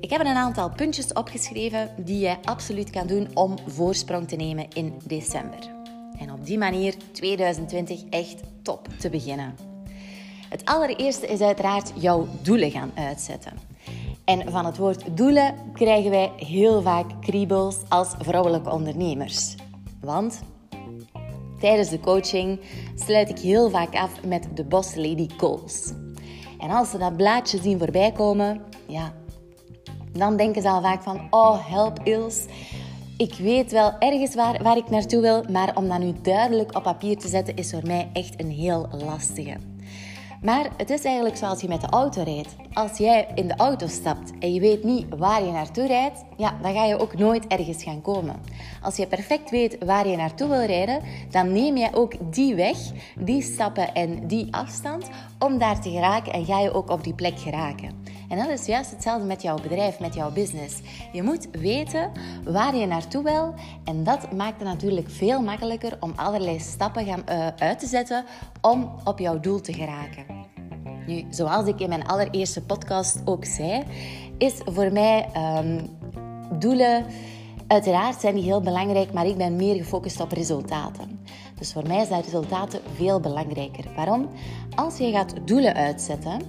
Ik 0.00 0.10
heb 0.10 0.20
een 0.20 0.26
aantal 0.26 0.70
puntjes 0.70 1.12
opgeschreven 1.12 1.90
die 1.96 2.18
je 2.18 2.36
absoluut 2.44 2.90
kan 2.90 3.06
doen 3.06 3.28
om 3.34 3.54
voorsprong 3.66 4.28
te 4.28 4.36
nemen 4.36 4.68
in 4.72 4.94
december. 5.04 5.58
En 6.18 6.32
op 6.32 6.46
die 6.46 6.58
manier 6.58 6.94
2020 7.12 8.02
echt 8.10 8.40
top 8.62 8.88
te 8.98 9.10
beginnen. 9.10 9.54
Het 10.48 10.64
allereerste 10.64 11.26
is 11.26 11.40
uiteraard 11.40 11.92
jouw 11.94 12.26
doelen 12.42 12.70
gaan 12.70 12.92
uitzetten. 12.94 13.67
En 14.28 14.50
van 14.50 14.64
het 14.64 14.76
woord 14.76 15.16
doelen 15.16 15.54
krijgen 15.72 16.10
wij 16.10 16.32
heel 16.36 16.82
vaak 16.82 17.06
kriebels 17.20 17.76
als 17.88 18.14
vrouwelijke 18.18 18.70
ondernemers. 18.70 19.54
Want 20.00 20.40
tijdens 21.60 21.88
de 21.88 22.00
coaching 22.00 22.60
sluit 22.94 23.28
ik 23.28 23.38
heel 23.38 23.70
vaak 23.70 23.94
af 23.94 24.24
met 24.24 24.48
de 24.54 24.64
Boss 24.64 24.94
Lady 24.94 25.28
Goals. 25.36 25.92
En 26.58 26.70
als 26.70 26.90
ze 26.90 26.98
dat 26.98 27.16
blaadje 27.16 27.62
zien 27.62 27.78
voorbij 27.78 28.12
komen, 28.12 28.60
ja, 28.86 29.12
dan 30.12 30.36
denken 30.36 30.62
ze 30.62 30.68
al 30.68 30.82
vaak 30.82 31.02
van: 31.02 31.26
Oh, 31.30 31.68
help 31.70 32.00
Ils. 32.04 32.44
Ik 33.16 33.34
weet 33.34 33.72
wel 33.72 33.92
ergens 33.98 34.34
waar, 34.34 34.62
waar 34.62 34.76
ik 34.76 34.90
naartoe 34.90 35.20
wil, 35.20 35.44
maar 35.50 35.76
om 35.76 35.88
dat 35.88 35.98
nu 35.98 36.12
duidelijk 36.22 36.76
op 36.76 36.82
papier 36.82 37.18
te 37.18 37.28
zetten 37.28 37.56
is 37.56 37.70
voor 37.70 37.86
mij 37.86 38.08
echt 38.12 38.40
een 38.40 38.50
heel 38.50 38.88
lastige. 39.04 39.56
Maar 40.42 40.70
het 40.76 40.90
is 40.90 41.04
eigenlijk 41.04 41.36
zoals 41.36 41.60
je 41.60 41.68
met 41.68 41.80
de 41.80 41.86
auto 41.86 42.22
rijdt. 42.22 42.56
Als 42.72 42.98
jij 42.98 43.28
in 43.34 43.48
de 43.48 43.56
auto 43.56 43.86
stapt 43.86 44.32
en 44.38 44.54
je 44.54 44.60
weet 44.60 44.84
niet 44.84 45.06
waar 45.16 45.44
je 45.44 45.50
naartoe 45.50 45.86
rijdt, 45.86 46.24
ja, 46.36 46.58
dan 46.62 46.72
ga 46.74 46.84
je 46.84 46.98
ook 46.98 47.18
nooit 47.18 47.46
ergens 47.46 47.82
gaan 47.82 48.00
komen. 48.00 48.36
Als 48.82 48.96
je 48.96 49.06
perfect 49.06 49.50
weet 49.50 49.84
waar 49.84 50.08
je 50.08 50.16
naartoe 50.16 50.48
wil 50.48 50.64
rijden, 50.64 51.02
dan 51.30 51.52
neem 51.52 51.76
je 51.76 51.88
ook 51.92 52.34
die 52.34 52.54
weg, 52.54 52.76
die 53.18 53.42
stappen 53.42 53.94
en 53.94 54.26
die 54.26 54.48
afstand 54.50 55.08
om 55.38 55.58
daar 55.58 55.80
te 55.80 55.90
geraken 55.90 56.32
en 56.32 56.44
ga 56.44 56.60
je 56.60 56.72
ook 56.72 56.90
op 56.90 57.04
die 57.04 57.14
plek 57.14 57.38
geraken. 57.38 58.04
En 58.28 58.38
dat 58.38 58.48
is 58.48 58.66
juist 58.66 58.90
hetzelfde 58.90 59.26
met 59.26 59.42
jouw 59.42 59.56
bedrijf, 59.56 60.00
met 60.00 60.14
jouw 60.14 60.32
business. 60.32 60.80
Je 61.12 61.22
moet 61.22 61.48
weten 61.50 62.10
waar 62.44 62.76
je 62.76 62.86
naartoe 62.86 63.22
wil 63.22 63.54
en 63.84 64.04
dat 64.04 64.32
maakt 64.32 64.60
het 64.60 64.68
natuurlijk 64.68 65.10
veel 65.10 65.40
makkelijker 65.40 65.96
om 66.00 66.12
allerlei 66.16 66.58
stappen 66.58 67.04
gaan, 67.04 67.22
uh, 67.28 67.46
uit 67.58 67.78
te 67.78 67.86
zetten 67.86 68.24
om 68.60 68.92
op 69.04 69.18
jouw 69.18 69.40
doel 69.40 69.60
te 69.60 69.72
geraken. 69.72 70.24
Nu, 71.06 71.24
zoals 71.30 71.66
ik 71.66 71.80
in 71.80 71.88
mijn 71.88 72.06
allereerste 72.06 72.62
podcast 72.62 73.22
ook 73.24 73.44
zei, 73.44 73.82
is 74.38 74.54
voor 74.64 74.92
mij 74.92 75.28
um, 75.36 75.98
doelen. 76.58 77.04
Uiteraard 77.66 78.20
zijn 78.20 78.34
die 78.34 78.44
heel 78.44 78.60
belangrijk, 78.60 79.12
maar 79.12 79.26
ik 79.26 79.36
ben 79.36 79.56
meer 79.56 79.76
gefocust 79.76 80.20
op 80.20 80.32
resultaten. 80.32 81.20
Dus 81.58 81.72
voor 81.72 81.86
mij 81.86 82.04
zijn 82.04 82.22
resultaten 82.22 82.80
veel 82.94 83.20
belangrijker. 83.20 83.84
Waarom? 83.96 84.28
Als 84.74 84.98
je 84.98 85.10
gaat 85.10 85.34
doelen 85.44 85.74
uitzetten, 85.74 86.40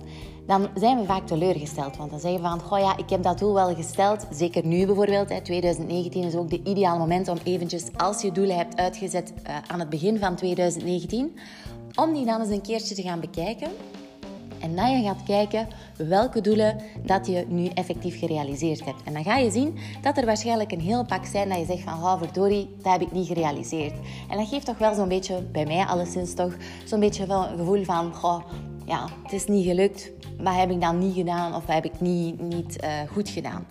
dan 0.50 0.68
zijn 0.76 1.00
we 1.00 1.06
vaak 1.06 1.28
teleurgesteld. 1.28 1.98
Want 1.98 2.10
dan 2.10 2.20
zeggen 2.20 2.42
we 2.42 2.48
van, 2.48 2.60
goh 2.60 2.80
ja, 2.80 2.98
ik 2.98 3.10
heb 3.10 3.24
dat 3.24 3.40
doel 3.40 3.54
wel 3.54 3.76
gesteld. 3.76 4.28
Zeker 4.32 4.66
nu 4.66 4.86
bijvoorbeeld, 4.86 5.30
hè, 5.30 5.42
2019 5.42 6.24
is 6.24 6.36
ook 6.36 6.50
de 6.50 6.62
ideale 6.64 7.00
moment 7.00 7.28
om 7.28 7.38
eventjes, 7.44 7.84
als 7.98 8.22
je 8.22 8.32
doelen 8.32 8.58
hebt 8.58 8.78
uitgezet 8.78 9.34
uh, 9.48 9.56
aan 9.68 9.80
het 9.80 9.90
begin 9.90 10.20
van 10.20 10.36
2019, 10.36 11.38
om 11.96 12.14
die 12.14 12.26
dan 12.26 12.42
eens 12.42 12.50
een 12.50 12.62
keertje 12.62 12.96
te 12.96 13.02
gaan 13.02 13.20
bekijken. 13.20 13.68
En 14.60 14.76
dan 14.76 14.98
je 14.98 15.04
gaat 15.04 15.24
kijken 15.24 15.68
welke 15.98 16.42
doelen 16.42 16.82
dat 17.06 17.28
je 17.28 17.46
nu 17.48 17.66
effectief 17.66 18.20
gerealiseerd 18.20 18.86
hebt. 18.86 19.04
En 19.04 19.14
dan 19.14 19.24
ga 19.24 19.38
je 19.38 19.52
zien 19.52 19.78
dat 20.02 20.18
er 20.18 20.26
waarschijnlijk 20.26 20.72
een 20.72 20.82
heel 20.82 21.06
pak 21.06 21.26
zijn 21.26 21.50
dat 21.50 21.58
je 21.58 21.66
zegt 21.66 21.82
van, 21.82 21.94
oh 21.94 22.18
verdorie, 22.18 22.76
dat 22.82 22.92
heb 22.92 23.02
ik 23.02 23.12
niet 23.12 23.28
gerealiseerd. 23.28 23.94
En 24.30 24.38
dat 24.38 24.48
geeft 24.48 24.66
toch 24.66 24.78
wel 24.78 24.94
zo'n 24.94 25.08
beetje, 25.08 25.42
bij 25.52 25.66
mij 25.66 25.86
alleszins 25.86 26.34
toch, 26.34 26.56
zo'n 26.86 27.00
beetje 27.00 27.26
wel 27.26 27.48
een 27.48 27.58
gevoel 27.58 27.84
van, 27.84 28.14
goh, 28.14 28.44
ja, 28.86 29.08
het 29.24 29.34
is 29.34 29.46
niet 29.46 29.66
gelukt. 29.66 30.12
Wat 30.40 30.56
heb 30.56 30.70
ik 30.72 30.82
dan 30.82 30.98
niet 30.98 31.16
gedaan 31.16 31.56
of 31.56 31.66
wat 31.66 31.76
heb 31.76 31.86
ik 31.86 32.02
niet, 32.02 32.42
niet 32.42 32.84
uh, 32.84 32.90
goed 33.12 33.30
gedaan? 33.30 33.68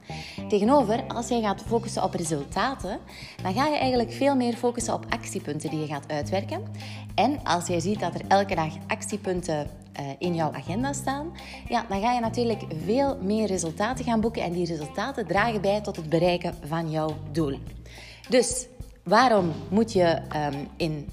Tegenover, 0.48 1.04
als 1.06 1.28
jij 1.28 1.40
gaat 1.40 1.62
focussen 1.66 2.02
op 2.02 2.14
resultaten, 2.14 2.98
dan 3.42 3.54
ga 3.54 3.66
je 3.66 3.76
eigenlijk 3.76 4.12
veel 4.12 4.36
meer 4.36 4.54
focussen 4.54 4.94
op 4.94 5.06
actiepunten 5.08 5.70
die 5.70 5.80
je 5.80 5.86
gaat 5.86 6.08
uitwerken. 6.08 6.62
En 7.14 7.44
als 7.44 7.66
jij 7.66 7.80
ziet 7.80 8.00
dat 8.00 8.14
er 8.14 8.20
elke 8.28 8.54
dag 8.54 8.72
actiepunten 8.86 9.66
uh, 10.00 10.06
in 10.18 10.34
jouw 10.34 10.52
agenda 10.52 10.92
staan, 10.92 11.32
ja, 11.68 11.84
dan 11.88 12.00
ga 12.00 12.12
je 12.12 12.20
natuurlijk 12.20 12.62
veel 12.84 13.18
meer 13.22 13.46
resultaten 13.46 14.04
gaan 14.04 14.20
boeken. 14.20 14.42
En 14.42 14.52
die 14.52 14.66
resultaten 14.66 15.26
dragen 15.26 15.60
bij 15.60 15.80
tot 15.80 15.96
het 15.96 16.08
bereiken 16.08 16.54
van 16.66 16.90
jouw 16.90 17.16
doel. 17.32 17.58
Dus 18.28 18.66
waarom 19.04 19.52
moet 19.70 19.92
je 19.92 20.18
um, 20.52 20.68
in 20.76 21.08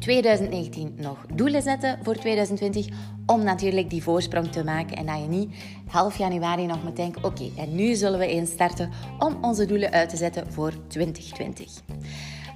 2019 0.00 0.94
nog 0.96 1.26
doelen 1.34 1.62
zetten 1.62 1.98
voor 2.02 2.14
2020 2.14 2.86
om 3.26 3.42
natuurlijk 3.42 3.90
die 3.90 4.02
voorsprong 4.02 4.52
te 4.52 4.64
maken 4.64 4.96
en 4.96 5.06
dat 5.06 5.18
je 5.18 5.28
niet 5.28 5.54
half 5.86 6.18
januari 6.18 6.66
nog 6.66 6.84
moet 6.84 6.96
denken 6.96 7.24
oké, 7.24 7.50
en 7.56 7.74
nu 7.74 7.94
zullen 7.94 8.18
we 8.18 8.26
eens 8.26 8.50
starten 8.50 8.90
om 9.18 9.38
onze 9.40 9.66
doelen 9.66 9.90
uit 9.90 10.08
te 10.08 10.16
zetten 10.16 10.52
voor 10.52 10.72
2020. 10.86 11.68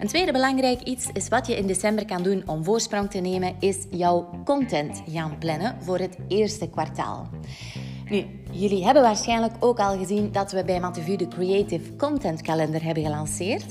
Een 0.01 0.09
tweede 0.09 0.33
belangrijk 0.33 0.83
iets 0.83 1.09
is 1.13 1.29
wat 1.29 1.47
je 1.47 1.57
in 1.57 1.67
december 1.67 2.05
kan 2.05 2.23
doen 2.23 2.43
om 2.47 2.65
voorsprong 2.65 3.11
te 3.11 3.19
nemen, 3.19 3.55
is 3.61 3.87
jouw 3.91 4.29
content 4.45 5.03
gaan 5.09 5.39
plannen 5.39 5.77
voor 5.81 5.99
het 5.99 6.17
eerste 6.29 6.69
kwartaal. 6.69 7.29
Nu, 8.09 8.25
jullie 8.51 8.85
hebben 8.85 9.03
waarschijnlijk 9.03 9.55
ook 9.61 9.79
al 9.79 9.99
gezien 9.99 10.33
dat 10.33 10.53
we 10.53 10.65
bij 10.65 10.81
Matevu 10.81 11.17
de 11.17 11.29
Creative 11.29 11.97
Content 11.97 12.43
Calendar 12.43 12.83
hebben 12.83 13.03
gelanceerd. 13.03 13.65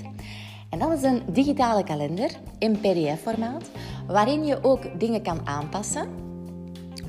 En 0.74 0.80
dat 0.80 0.92
is 0.92 1.04
een 1.04 1.22
digitale 1.32 1.84
kalender 1.84 2.32
in 2.58 2.80
PDF-formaat, 2.80 3.70
waarin 4.08 4.46
je 4.46 4.64
ook 4.64 5.00
dingen 5.00 5.22
kan 5.22 5.48
aanpassen 5.48 6.08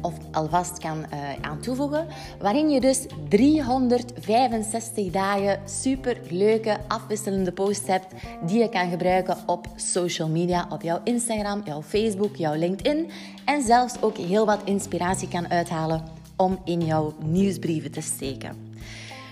of 0.01 0.15
alvast 0.33 0.79
kan 0.79 0.99
uh, 0.99 1.07
aan 1.41 1.61
toevoegen, 1.61 2.07
waarin 2.41 2.71
je 2.71 2.81
dus 2.81 3.07
365 3.29 5.11
dagen 5.11 5.61
super 5.65 6.21
leuke 6.31 6.79
afwisselende 6.89 7.53
posts 7.53 7.87
hebt 7.87 8.07
die 8.47 8.59
je 8.59 8.69
kan 8.69 8.91
gebruiken 8.91 9.37
op 9.47 9.67
social 9.77 10.29
media, 10.29 10.67
op 10.71 10.83
jouw 10.83 11.01
Instagram, 11.05 11.63
jouw 11.65 11.83
Facebook, 11.83 12.37
jouw 12.37 12.55
LinkedIn 12.55 13.11
en 13.45 13.63
zelfs 13.63 14.03
ook 14.03 14.17
heel 14.17 14.47
wat 14.47 14.61
inspiratie 14.65 15.29
kan 15.29 15.51
uithalen 15.51 16.03
om 16.37 16.59
in 16.65 16.81
jouw 16.81 17.13
nieuwsbrieven 17.23 17.91
te 17.91 18.01
steken. 18.01 18.74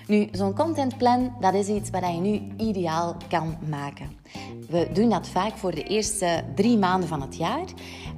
Nu, 0.06 0.28
zo'n 0.32 0.54
contentplan, 0.54 1.36
dat 1.40 1.54
is 1.54 1.68
iets 1.68 1.90
wat 1.90 2.02
je 2.02 2.20
nu 2.20 2.40
ideaal 2.56 3.16
kan 3.28 3.56
maken. 3.68 4.10
We 4.68 4.88
doen 4.92 5.10
dat 5.10 5.28
vaak 5.28 5.56
voor 5.56 5.74
de 5.74 5.82
eerste 5.82 6.44
drie 6.54 6.78
maanden 6.78 7.08
van 7.08 7.20
het 7.20 7.36
jaar. 7.36 7.64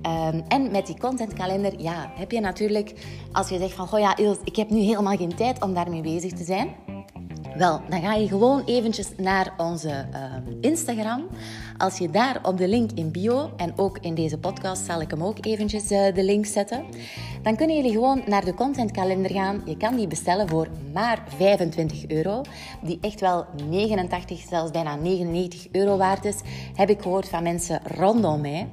Um, 0.02 0.42
en 0.48 0.70
met 0.70 0.86
die 0.86 0.98
contentkalender, 0.98 1.80
ja, 1.80 2.12
heb 2.14 2.30
je 2.30 2.40
natuurlijk, 2.40 2.92
als 3.32 3.48
je 3.48 3.58
zegt 3.58 3.74
van, 3.74 3.86
goh 3.86 4.00
ja, 4.00 4.16
ik 4.44 4.56
heb 4.56 4.70
nu 4.70 4.78
helemaal 4.78 5.16
geen 5.16 5.34
tijd 5.34 5.62
om 5.62 5.74
daarmee 5.74 6.02
bezig 6.02 6.32
te 6.32 6.44
zijn 6.44 6.68
wel, 7.56 7.80
dan 7.88 8.00
ga 8.00 8.14
je 8.14 8.28
gewoon 8.28 8.62
eventjes 8.64 9.08
naar 9.16 9.54
onze 9.56 9.88
uh, 9.88 10.34
Instagram. 10.60 11.26
Als 11.78 11.98
je 11.98 12.10
daar 12.10 12.40
op 12.42 12.58
de 12.58 12.68
link 12.68 12.90
in 12.94 13.10
bio, 13.10 13.50
en 13.56 13.72
ook 13.76 13.98
in 14.00 14.14
deze 14.14 14.38
podcast 14.38 14.84
zal 14.84 15.00
ik 15.00 15.10
hem 15.10 15.22
ook 15.22 15.46
eventjes 15.46 15.90
uh, 15.90 16.14
de 16.14 16.24
link 16.24 16.46
zetten, 16.46 16.84
dan 17.42 17.56
kunnen 17.56 17.76
jullie 17.76 17.92
gewoon 17.92 18.22
naar 18.26 18.44
de 18.44 18.54
contentkalender 18.54 19.30
gaan. 19.30 19.62
Je 19.64 19.76
kan 19.76 19.96
die 19.96 20.06
bestellen 20.06 20.48
voor 20.48 20.68
maar 20.92 21.22
25 21.36 22.08
euro, 22.08 22.42
die 22.82 22.98
echt 23.00 23.20
wel 23.20 23.44
89, 23.68 24.44
zelfs 24.48 24.70
bijna 24.70 24.96
99 24.96 25.66
euro 25.72 25.96
waard 25.96 26.24
is, 26.24 26.40
heb 26.74 26.88
ik 26.88 27.02
gehoord 27.02 27.28
van 27.28 27.42
mensen 27.42 27.80
rondom 27.84 28.40
mij. 28.40 28.68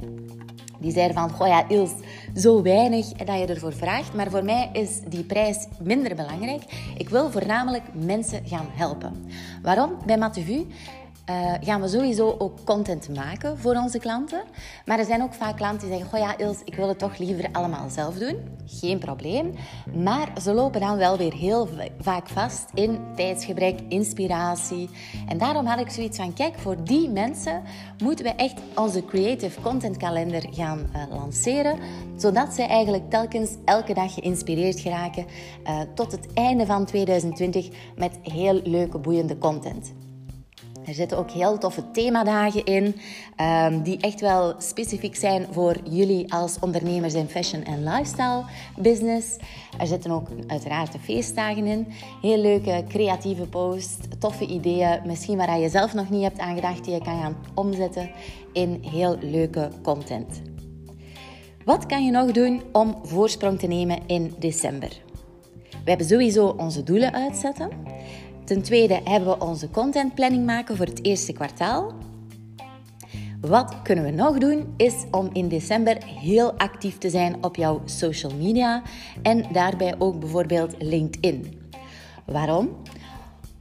Die 0.82 0.92
zeiden 0.92 1.16
van, 1.16 1.30
goh 1.30 1.48
ja, 1.48 1.66
zo 2.36 2.62
weinig 2.62 3.08
dat 3.08 3.40
je 3.40 3.46
ervoor 3.46 3.74
vraagt. 3.74 4.14
Maar 4.14 4.30
voor 4.30 4.44
mij 4.44 4.70
is 4.74 5.00
die 5.08 5.24
prijs 5.24 5.68
minder 5.80 6.16
belangrijk. 6.16 6.64
Ik 6.98 7.10
wil 7.10 7.32
voornamelijk 7.32 7.84
mensen 7.94 8.42
gaan 8.46 8.68
helpen. 8.72 9.26
Waarom? 9.62 9.92
Bij 10.06 10.18
Matevu 10.18 10.68
uh, 11.32 11.54
gaan 11.60 11.82
we 11.82 11.88
sowieso 11.88 12.36
ook 12.38 12.64
content 12.64 13.16
maken 13.16 13.58
voor 13.58 13.76
onze 13.76 14.00
klanten. 14.00 14.42
Maar 14.86 15.00
er 15.00 15.06
zijn 15.06 15.22
ook 15.22 15.34
vaak 15.34 15.58
klanten 15.58 15.90
die 15.90 15.98
zeggen: 15.98 16.10
Goh 16.10 16.28
ja, 16.28 16.38
Ils, 16.38 16.62
ik 16.66 16.76
wil 16.76 16.88
het 16.88 17.00
toch 17.00 17.18
liever 17.18 17.50
allemaal 17.52 17.90
zelf 17.90 18.18
doen. 18.18 18.38
Geen 18.66 19.00
probleem. 19.00 19.54
Maar 20.04 20.32
ze 20.42 20.54
lopen 20.54 20.80
dan 20.80 20.98
wel 20.98 21.18
weer 21.18 21.34
heel 21.34 21.70
vaak 22.00 22.28
vast 22.28 22.70
in 22.74 23.00
tijdsgebrek, 23.16 23.80
inspiratie. 23.88 24.90
En 25.28 25.38
daarom 25.38 25.66
had 25.66 25.80
ik 25.80 25.90
zoiets 25.90 26.18
van: 26.18 26.34
Kijk, 26.34 26.60
voor 26.60 26.84
die 26.84 27.10
mensen 27.10 27.62
moeten 28.04 28.26
we 28.26 28.32
echt 28.32 28.60
onze 28.76 29.06
Creative 29.06 29.62
Content 29.62 29.98
Kalender 29.98 30.44
gaan 30.52 30.80
uh, 30.80 31.04
lanceren. 31.10 31.80
Zodat 32.16 32.54
ze 32.54 32.64
eigenlijk 32.64 33.10
telkens 33.10 33.56
elke 33.66 33.94
dag 33.94 34.14
geïnspireerd 34.14 34.80
geraken 34.80 35.26
uh, 35.64 35.80
tot 35.96 36.12
het 36.12 36.34
einde 36.34 36.66
van 36.66 36.86
2020 36.86 37.70
met 37.96 38.20
heel 38.22 38.62
leuke, 38.64 38.98
boeiende 38.98 39.38
content. 39.38 39.94
Er 40.86 40.94
zitten 40.94 41.18
ook 41.18 41.32
heel 41.32 41.58
toffe 41.58 41.92
themadagen 41.92 42.66
in, 42.66 42.96
um, 43.42 43.82
die 43.82 43.98
echt 43.98 44.22
wel 44.22 44.54
specifiek 44.58 45.16
zijn 45.16 45.48
voor 45.52 45.76
jullie 45.90 46.34
als 46.34 46.58
ondernemers 46.60 47.14
in 47.14 47.28
fashion 47.28 47.64
en 47.64 47.84
lifestyle 47.84 48.44
business. 48.78 49.38
Er 49.80 49.88
zitten 49.88 50.12
ook 50.12 50.28
uiteraard 50.48 50.92
de 50.92 51.00
feestdagen 51.00 51.66
in. 51.66 51.88
Heel 52.22 52.38
leuke 52.38 52.84
creatieve 52.88 53.48
posts, 53.48 53.98
toffe 54.20 54.46
ideeën, 54.46 55.00
misschien 55.06 55.38
waar 55.38 55.60
je 55.60 55.70
zelf 55.70 55.94
nog 55.94 56.10
niet 56.10 56.24
hebt 56.24 56.40
aan 56.40 56.56
gedacht, 56.56 56.84
die 56.84 56.94
je 56.94 57.02
kan 57.02 57.22
gaan 57.22 57.38
omzetten 57.54 58.12
in 58.54 58.80
heel 58.82 59.18
leuke 59.20 59.70
content. 59.84 60.42
Wat 61.66 61.86
kan 61.86 62.06
je 62.06 62.12
nog 62.12 62.32
doen 62.32 62.62
om 62.72 63.00
voorsprong 63.04 63.60
te 63.60 63.68
nemen 63.68 64.00
in 64.08 64.34
december? 64.40 65.02
We 65.84 65.90
hebben 65.90 66.08
sowieso 66.08 66.48
onze 66.58 66.84
doelen 66.84 67.14
uitzetten. 67.14 67.70
Ten 68.44 68.62
tweede 68.62 69.00
hebben 69.04 69.30
we 69.30 69.46
onze 69.46 69.70
contentplanning 69.70 70.46
maken 70.46 70.78
voor 70.78 70.86
het 70.86 71.06
eerste 71.06 71.34
kwartaal. 71.34 71.94
Wat 73.42 73.82
kunnen 73.82 74.04
we 74.04 74.12
nog 74.12 74.38
doen 74.38 74.74
is 74.78 74.94
om 75.12 75.30
in 75.34 75.48
december 75.48 75.98
heel 76.06 76.52
actief 76.52 76.98
te 76.98 77.10
zijn 77.10 77.44
op 77.44 77.56
jouw 77.56 77.82
social 77.86 78.34
media 78.34 78.82
en 79.22 79.46
daarbij 79.52 79.96
ook 79.98 80.20
bijvoorbeeld 80.20 80.76
LinkedIn. 80.80 81.60
Waarom? 82.26 82.70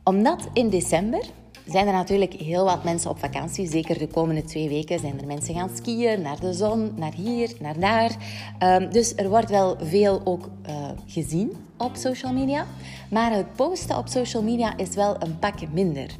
Omdat 0.04 0.48
in 0.52 0.68
december 0.68 1.24
zijn 1.70 1.86
er 1.86 1.92
natuurlijk 1.92 2.32
heel 2.32 2.64
wat 2.64 2.84
mensen 2.84 3.10
op 3.10 3.18
vakantie. 3.18 3.68
Zeker 3.68 3.98
de 3.98 4.06
komende 4.06 4.44
twee 4.44 4.68
weken 4.68 4.98
zijn 4.98 5.20
er 5.20 5.26
mensen 5.26 5.54
gaan 5.54 5.70
skiën, 5.74 6.20
naar 6.20 6.40
de 6.40 6.52
zon, 6.52 6.92
naar 6.96 7.14
hier, 7.14 7.52
naar 7.60 7.78
daar. 7.78 8.16
Um, 8.62 8.92
dus 8.92 9.14
er 9.16 9.28
wordt 9.28 9.50
wel 9.50 9.76
veel 9.82 10.20
ook 10.24 10.48
uh, 10.68 10.74
gezien 11.06 11.52
op 11.76 11.90
social 11.94 12.32
media. 12.32 12.66
Maar 13.10 13.32
het 13.32 13.54
posten 13.56 13.96
op 13.96 14.08
social 14.08 14.42
media 14.42 14.76
is 14.76 14.94
wel 14.94 15.16
een 15.18 15.38
pak 15.38 15.54
minder. 15.72 16.16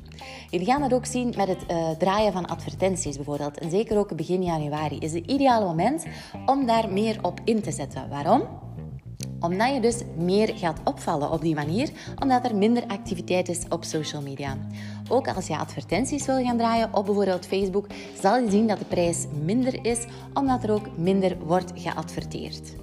Jullie 0.50 0.66
gaan 0.66 0.80
dat 0.80 0.94
ook 0.94 1.06
zien 1.06 1.34
met 1.36 1.48
het 1.48 1.64
uh, 1.70 1.90
draaien 1.90 2.32
van 2.32 2.46
advertenties 2.46 3.16
bijvoorbeeld. 3.16 3.58
En 3.58 3.70
zeker 3.70 3.98
ook 3.98 4.16
begin 4.16 4.42
januari 4.42 4.98
is 4.98 5.12
het 5.12 5.26
ideale 5.26 5.64
moment 5.64 6.04
om 6.46 6.66
daar 6.66 6.92
meer 6.92 7.18
op 7.22 7.40
in 7.44 7.62
te 7.62 7.72
zetten. 7.72 8.08
Waarom? 8.08 8.42
Omdat 9.40 9.74
je 9.74 9.80
dus 9.80 10.02
meer 10.16 10.52
gaat 10.56 10.80
opvallen 10.84 11.30
op 11.30 11.40
die 11.40 11.54
manier, 11.54 11.90
omdat 12.18 12.44
er 12.44 12.56
minder 12.56 12.84
activiteit 12.86 13.48
is 13.48 13.62
op 13.68 13.84
social 13.84 14.22
media. 14.22 14.56
Ook 15.12 15.28
als 15.28 15.46
je 15.46 15.58
advertenties 15.58 16.26
wil 16.26 16.44
gaan 16.44 16.56
draaien 16.56 16.94
op 16.94 17.04
bijvoorbeeld 17.04 17.46
Facebook, 17.46 17.86
zal 18.20 18.38
je 18.38 18.50
zien 18.50 18.66
dat 18.66 18.78
de 18.78 18.84
prijs 18.84 19.26
minder 19.44 19.84
is, 19.84 20.04
omdat 20.34 20.62
er 20.62 20.72
ook 20.72 20.96
minder 20.96 21.36
wordt 21.38 21.72
geadverteerd. 21.74 22.74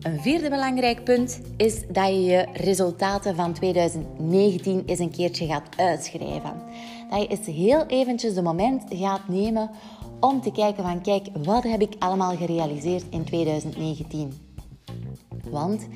Een 0.00 0.20
vierde 0.20 0.50
belangrijk 0.50 1.04
punt 1.04 1.40
is 1.56 1.86
dat 1.88 2.06
je 2.06 2.22
je 2.22 2.46
resultaten 2.52 3.36
van 3.36 3.52
2019 3.52 4.82
eens 4.86 4.98
een 4.98 5.10
keertje 5.10 5.46
gaat 5.46 5.76
uitschrijven. 5.76 6.62
Dat 7.10 7.20
je 7.20 7.26
eens 7.26 7.46
heel 7.46 7.86
eventjes 7.86 8.34
de 8.34 8.42
moment 8.42 8.82
gaat 8.88 9.28
nemen 9.28 9.70
om 10.20 10.40
te 10.40 10.52
kijken 10.52 10.82
van 10.82 11.02
kijk, 11.02 11.26
wat 11.44 11.62
heb 11.62 11.80
ik 11.80 11.94
allemaal 11.98 12.36
gerealiseerd 12.36 13.04
in 13.10 13.24
2019? 13.24 14.32
Want 15.50 15.86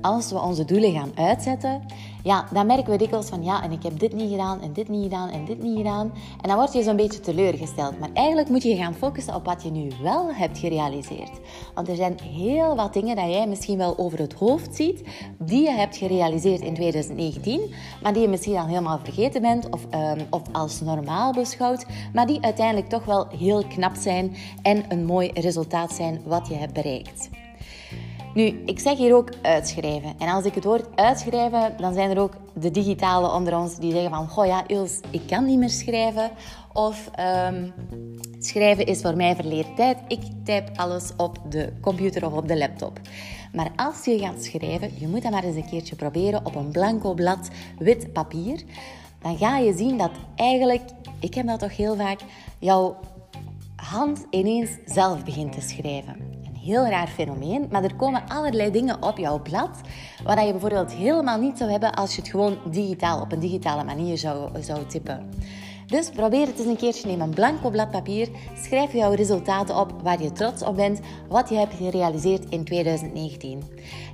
als 0.00 0.30
we 0.30 0.40
onze 0.40 0.64
doelen 0.64 0.92
gaan 0.92 1.12
uitzetten 1.14 1.82
ja, 2.22 2.46
dan 2.52 2.66
merken 2.66 2.92
we 2.92 2.98
dikwijls 2.98 3.28
van 3.28 3.42
ja, 3.42 3.62
en 3.62 3.72
ik 3.72 3.82
heb 3.82 3.98
dit 3.98 4.12
niet 4.12 4.30
gedaan 4.30 4.60
en 4.60 4.72
dit 4.72 4.88
niet 4.88 5.02
gedaan 5.02 5.30
en 5.30 5.44
dit 5.44 5.62
niet 5.62 5.76
gedaan. 5.76 6.12
En 6.40 6.48
dan 6.48 6.56
word 6.56 6.72
je 6.72 6.82
zo'n 6.82 6.96
beetje 6.96 7.20
teleurgesteld. 7.20 7.98
Maar 7.98 8.10
eigenlijk 8.14 8.48
moet 8.48 8.62
je 8.62 8.76
gaan 8.76 8.94
focussen 8.94 9.34
op 9.34 9.44
wat 9.44 9.62
je 9.62 9.70
nu 9.70 9.90
wel 10.02 10.34
hebt 10.34 10.58
gerealiseerd. 10.58 11.30
Want 11.74 11.88
er 11.88 11.96
zijn 11.96 12.18
heel 12.20 12.76
wat 12.76 12.92
dingen 12.92 13.16
dat 13.16 13.30
jij 13.30 13.46
misschien 13.46 13.78
wel 13.78 13.98
over 13.98 14.18
het 14.18 14.32
hoofd 14.32 14.76
ziet, 14.76 15.02
die 15.38 15.62
je 15.62 15.70
hebt 15.70 15.96
gerealiseerd 15.96 16.60
in 16.60 16.74
2019, 16.74 17.74
maar 18.02 18.12
die 18.12 18.22
je 18.22 18.28
misschien 18.28 18.56
al 18.56 18.66
helemaal 18.66 18.98
vergeten 19.02 19.42
bent 19.42 19.70
of, 19.70 19.86
um, 19.94 20.26
of 20.30 20.42
als 20.52 20.80
normaal 20.80 21.32
beschouwt, 21.32 21.86
maar 22.12 22.26
die 22.26 22.42
uiteindelijk 22.42 22.88
toch 22.88 23.04
wel 23.04 23.28
heel 23.28 23.66
knap 23.66 23.94
zijn 23.94 24.36
en 24.62 24.84
een 24.88 25.04
mooi 25.04 25.30
resultaat 25.34 25.92
zijn 25.92 26.20
wat 26.24 26.48
je 26.48 26.54
hebt 26.54 26.72
bereikt. 26.72 27.41
Nu, 28.34 28.62
ik 28.66 28.78
zeg 28.78 28.96
hier 28.96 29.14
ook 29.14 29.30
uitschrijven. 29.42 30.14
En 30.18 30.28
als 30.28 30.44
ik 30.44 30.54
het 30.54 30.64
woord 30.64 30.86
uitschrijven, 30.94 31.74
dan 31.76 31.94
zijn 31.94 32.10
er 32.10 32.18
ook 32.18 32.32
de 32.54 32.70
digitale 32.70 33.32
onder 33.32 33.56
ons 33.56 33.76
die 33.76 33.92
zeggen 33.92 34.10
van... 34.10 34.28
Goh 34.28 34.46
ja, 34.46 34.64
Ils, 34.66 35.00
ik 35.10 35.26
kan 35.26 35.44
niet 35.44 35.58
meer 35.58 35.70
schrijven. 35.70 36.30
Of 36.72 37.10
um, 37.46 37.72
schrijven 38.38 38.86
is 38.86 39.00
voor 39.00 39.16
mij 39.16 39.34
verleerd 39.34 39.76
tijd. 39.76 39.98
Ik 40.08 40.20
typ 40.44 40.70
alles 40.76 41.10
op 41.16 41.38
de 41.48 41.72
computer 41.80 42.26
of 42.26 42.32
op 42.32 42.48
de 42.48 42.58
laptop. 42.58 43.00
Maar 43.52 43.70
als 43.76 44.04
je 44.04 44.18
gaat 44.18 44.44
schrijven, 44.44 44.90
je 44.98 45.08
moet 45.08 45.22
dat 45.22 45.32
maar 45.32 45.44
eens 45.44 45.56
een 45.56 45.68
keertje 45.68 45.96
proberen 45.96 46.46
op 46.46 46.54
een 46.54 46.70
blanco 46.70 47.14
blad 47.14 47.48
wit 47.78 48.12
papier. 48.12 48.62
Dan 49.22 49.38
ga 49.38 49.58
je 49.58 49.76
zien 49.76 49.98
dat 49.98 50.10
eigenlijk, 50.36 50.82
ik 51.20 51.34
heb 51.34 51.46
dat 51.46 51.60
toch 51.60 51.76
heel 51.76 51.96
vaak, 51.96 52.20
jouw 52.58 52.96
hand 53.76 54.26
ineens 54.30 54.70
zelf 54.84 55.24
begint 55.24 55.52
te 55.52 55.60
schrijven 55.60 56.41
heel 56.62 56.86
raar 56.86 57.08
fenomeen, 57.08 57.66
maar 57.70 57.84
er 57.84 57.94
komen 57.94 58.28
allerlei 58.28 58.70
dingen 58.70 59.02
op 59.02 59.18
jouw 59.18 59.42
blad 59.42 59.80
wat 60.24 60.44
je 60.44 60.50
bijvoorbeeld 60.50 60.92
helemaal 60.92 61.40
niet 61.40 61.58
zou 61.58 61.70
hebben 61.70 61.94
als 61.94 62.14
je 62.14 62.20
het 62.20 62.30
gewoon 62.30 62.58
digitaal 62.70 63.20
op 63.20 63.32
een 63.32 63.40
digitale 63.40 63.84
manier 63.84 64.18
zou, 64.18 64.62
zou 64.62 64.86
typen. 64.86 65.30
Dus 65.86 66.10
probeer 66.10 66.46
het 66.46 66.58
eens 66.58 66.68
een 66.68 66.76
keertje. 66.76 67.06
Neem 67.06 67.20
een 67.20 67.34
blanco 67.34 67.70
blad 67.70 67.90
papier. 67.90 68.28
Schrijf 68.62 68.92
jouw 68.92 69.12
resultaten 69.12 69.76
op 69.76 69.92
waar 70.02 70.22
je 70.22 70.32
trots 70.32 70.62
op 70.62 70.76
bent. 70.76 71.00
Wat 71.28 71.48
je 71.48 71.54
hebt 71.54 71.74
gerealiseerd 71.74 72.44
in 72.48 72.64
2019. 72.64 73.62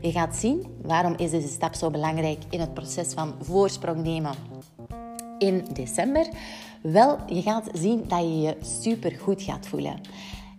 Je 0.00 0.10
gaat 0.10 0.36
zien 0.36 0.66
waarom 0.82 1.14
is 1.16 1.30
deze 1.30 1.48
stap 1.48 1.74
zo 1.74 1.90
belangrijk 1.90 2.42
in 2.50 2.60
het 2.60 2.74
proces 2.74 3.12
van 3.12 3.34
voorsprong 3.40 4.02
nemen 4.02 4.32
in 5.38 5.66
december. 5.72 6.28
Wel, 6.82 7.18
je 7.26 7.42
gaat 7.42 7.68
zien 7.72 8.04
dat 8.08 8.20
je 8.20 8.40
je 8.40 8.56
super 8.60 9.12
goed 9.20 9.42
gaat 9.42 9.66
voelen. 9.66 10.00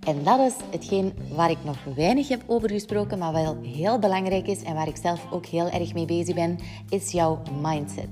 En 0.10 0.24
dat 0.24 0.40
is 0.40 0.54
hetgeen 0.72 1.14
waar 1.36 1.52
ik 1.52 1.64
nog 1.64 1.78
weinig 1.96 2.28
heb 2.28 2.42
over 2.46 2.70
gesproken, 2.70 3.18
maar 3.18 3.34
wel 3.34 3.58
heel 3.62 4.00
belangrijk 4.00 4.48
is 4.48 4.64
en 4.64 4.74
waar 4.74 4.88
ik 4.88 4.98
zelf 5.02 5.32
ook 5.32 5.46
heel 5.46 5.70
erg 5.70 5.94
mee 5.94 6.06
bezig 6.06 6.36
ben, 6.36 6.60
is 6.90 7.12
jouw 7.12 7.42
mindset. 7.62 8.10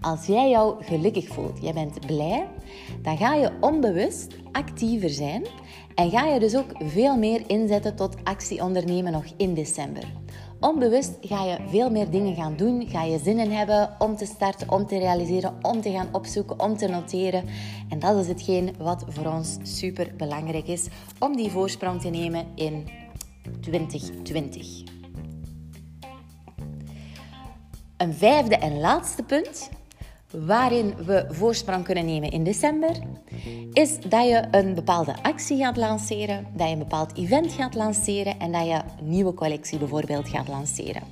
Als 0.00 0.26
jij 0.26 0.50
jou 0.50 0.84
gelukkig 0.84 1.28
voelt, 1.28 1.58
jij 1.62 1.72
bent 1.72 2.06
blij, 2.06 2.48
dan 3.02 3.16
ga 3.16 3.34
je 3.34 3.50
onbewust 3.60 4.34
actiever 4.52 5.10
zijn 5.10 5.46
en 5.94 6.10
ga 6.10 6.24
je 6.24 6.40
dus 6.40 6.56
ook 6.56 6.70
veel 6.78 7.16
meer 7.16 7.42
inzetten 7.46 7.96
tot 7.96 8.16
actie 8.24 8.62
ondernemen 8.62 9.12
nog 9.12 9.24
in 9.36 9.54
december. 9.54 10.04
Onbewust 10.62 11.16
ga 11.20 11.44
je 11.44 11.58
veel 11.68 11.90
meer 11.90 12.10
dingen 12.10 12.34
gaan 12.34 12.56
doen, 12.56 12.88
ga 12.88 13.02
je 13.02 13.18
zin 13.18 13.38
in 13.38 13.50
hebben 13.50 13.94
om 13.98 14.16
te 14.16 14.26
starten, 14.26 14.70
om 14.70 14.86
te 14.86 14.98
realiseren, 14.98 15.54
om 15.62 15.80
te 15.80 15.90
gaan 15.90 16.08
opzoeken, 16.12 16.60
om 16.60 16.76
te 16.76 16.88
noteren. 16.88 17.44
En 17.88 17.98
dat 17.98 18.16
is 18.16 18.28
hetgeen 18.28 18.74
wat 18.78 19.04
voor 19.08 19.26
ons 19.26 19.58
super 19.62 20.14
belangrijk 20.16 20.66
is 20.66 20.86
om 21.18 21.36
die 21.36 21.50
voorsprong 21.50 22.00
te 22.00 22.08
nemen 22.08 22.46
in 22.54 22.88
2020. 23.60 24.82
Een 27.96 28.14
vijfde 28.14 28.56
en 28.56 28.80
laatste 28.80 29.22
punt 29.22 29.70
waarin 30.46 30.94
we 31.06 31.26
voorsprong 31.28 31.84
kunnen 31.84 32.04
nemen 32.04 32.30
in 32.30 32.44
december, 32.44 32.98
is 33.72 34.00
dat 34.00 34.28
je 34.28 34.44
een 34.50 34.74
bepaalde 34.74 35.14
actie 35.22 35.56
gaat 35.56 35.76
lanceren, 35.76 36.46
dat 36.56 36.66
je 36.66 36.72
een 36.72 36.78
bepaald 36.78 37.16
event 37.16 37.52
gaat 37.52 37.74
lanceren 37.74 38.38
en 38.38 38.52
dat 38.52 38.66
je 38.66 38.80
een 38.98 39.08
nieuwe 39.08 39.34
collectie 39.34 39.78
bijvoorbeeld 39.78 40.28
gaat 40.28 40.48
lanceren. 40.48 41.02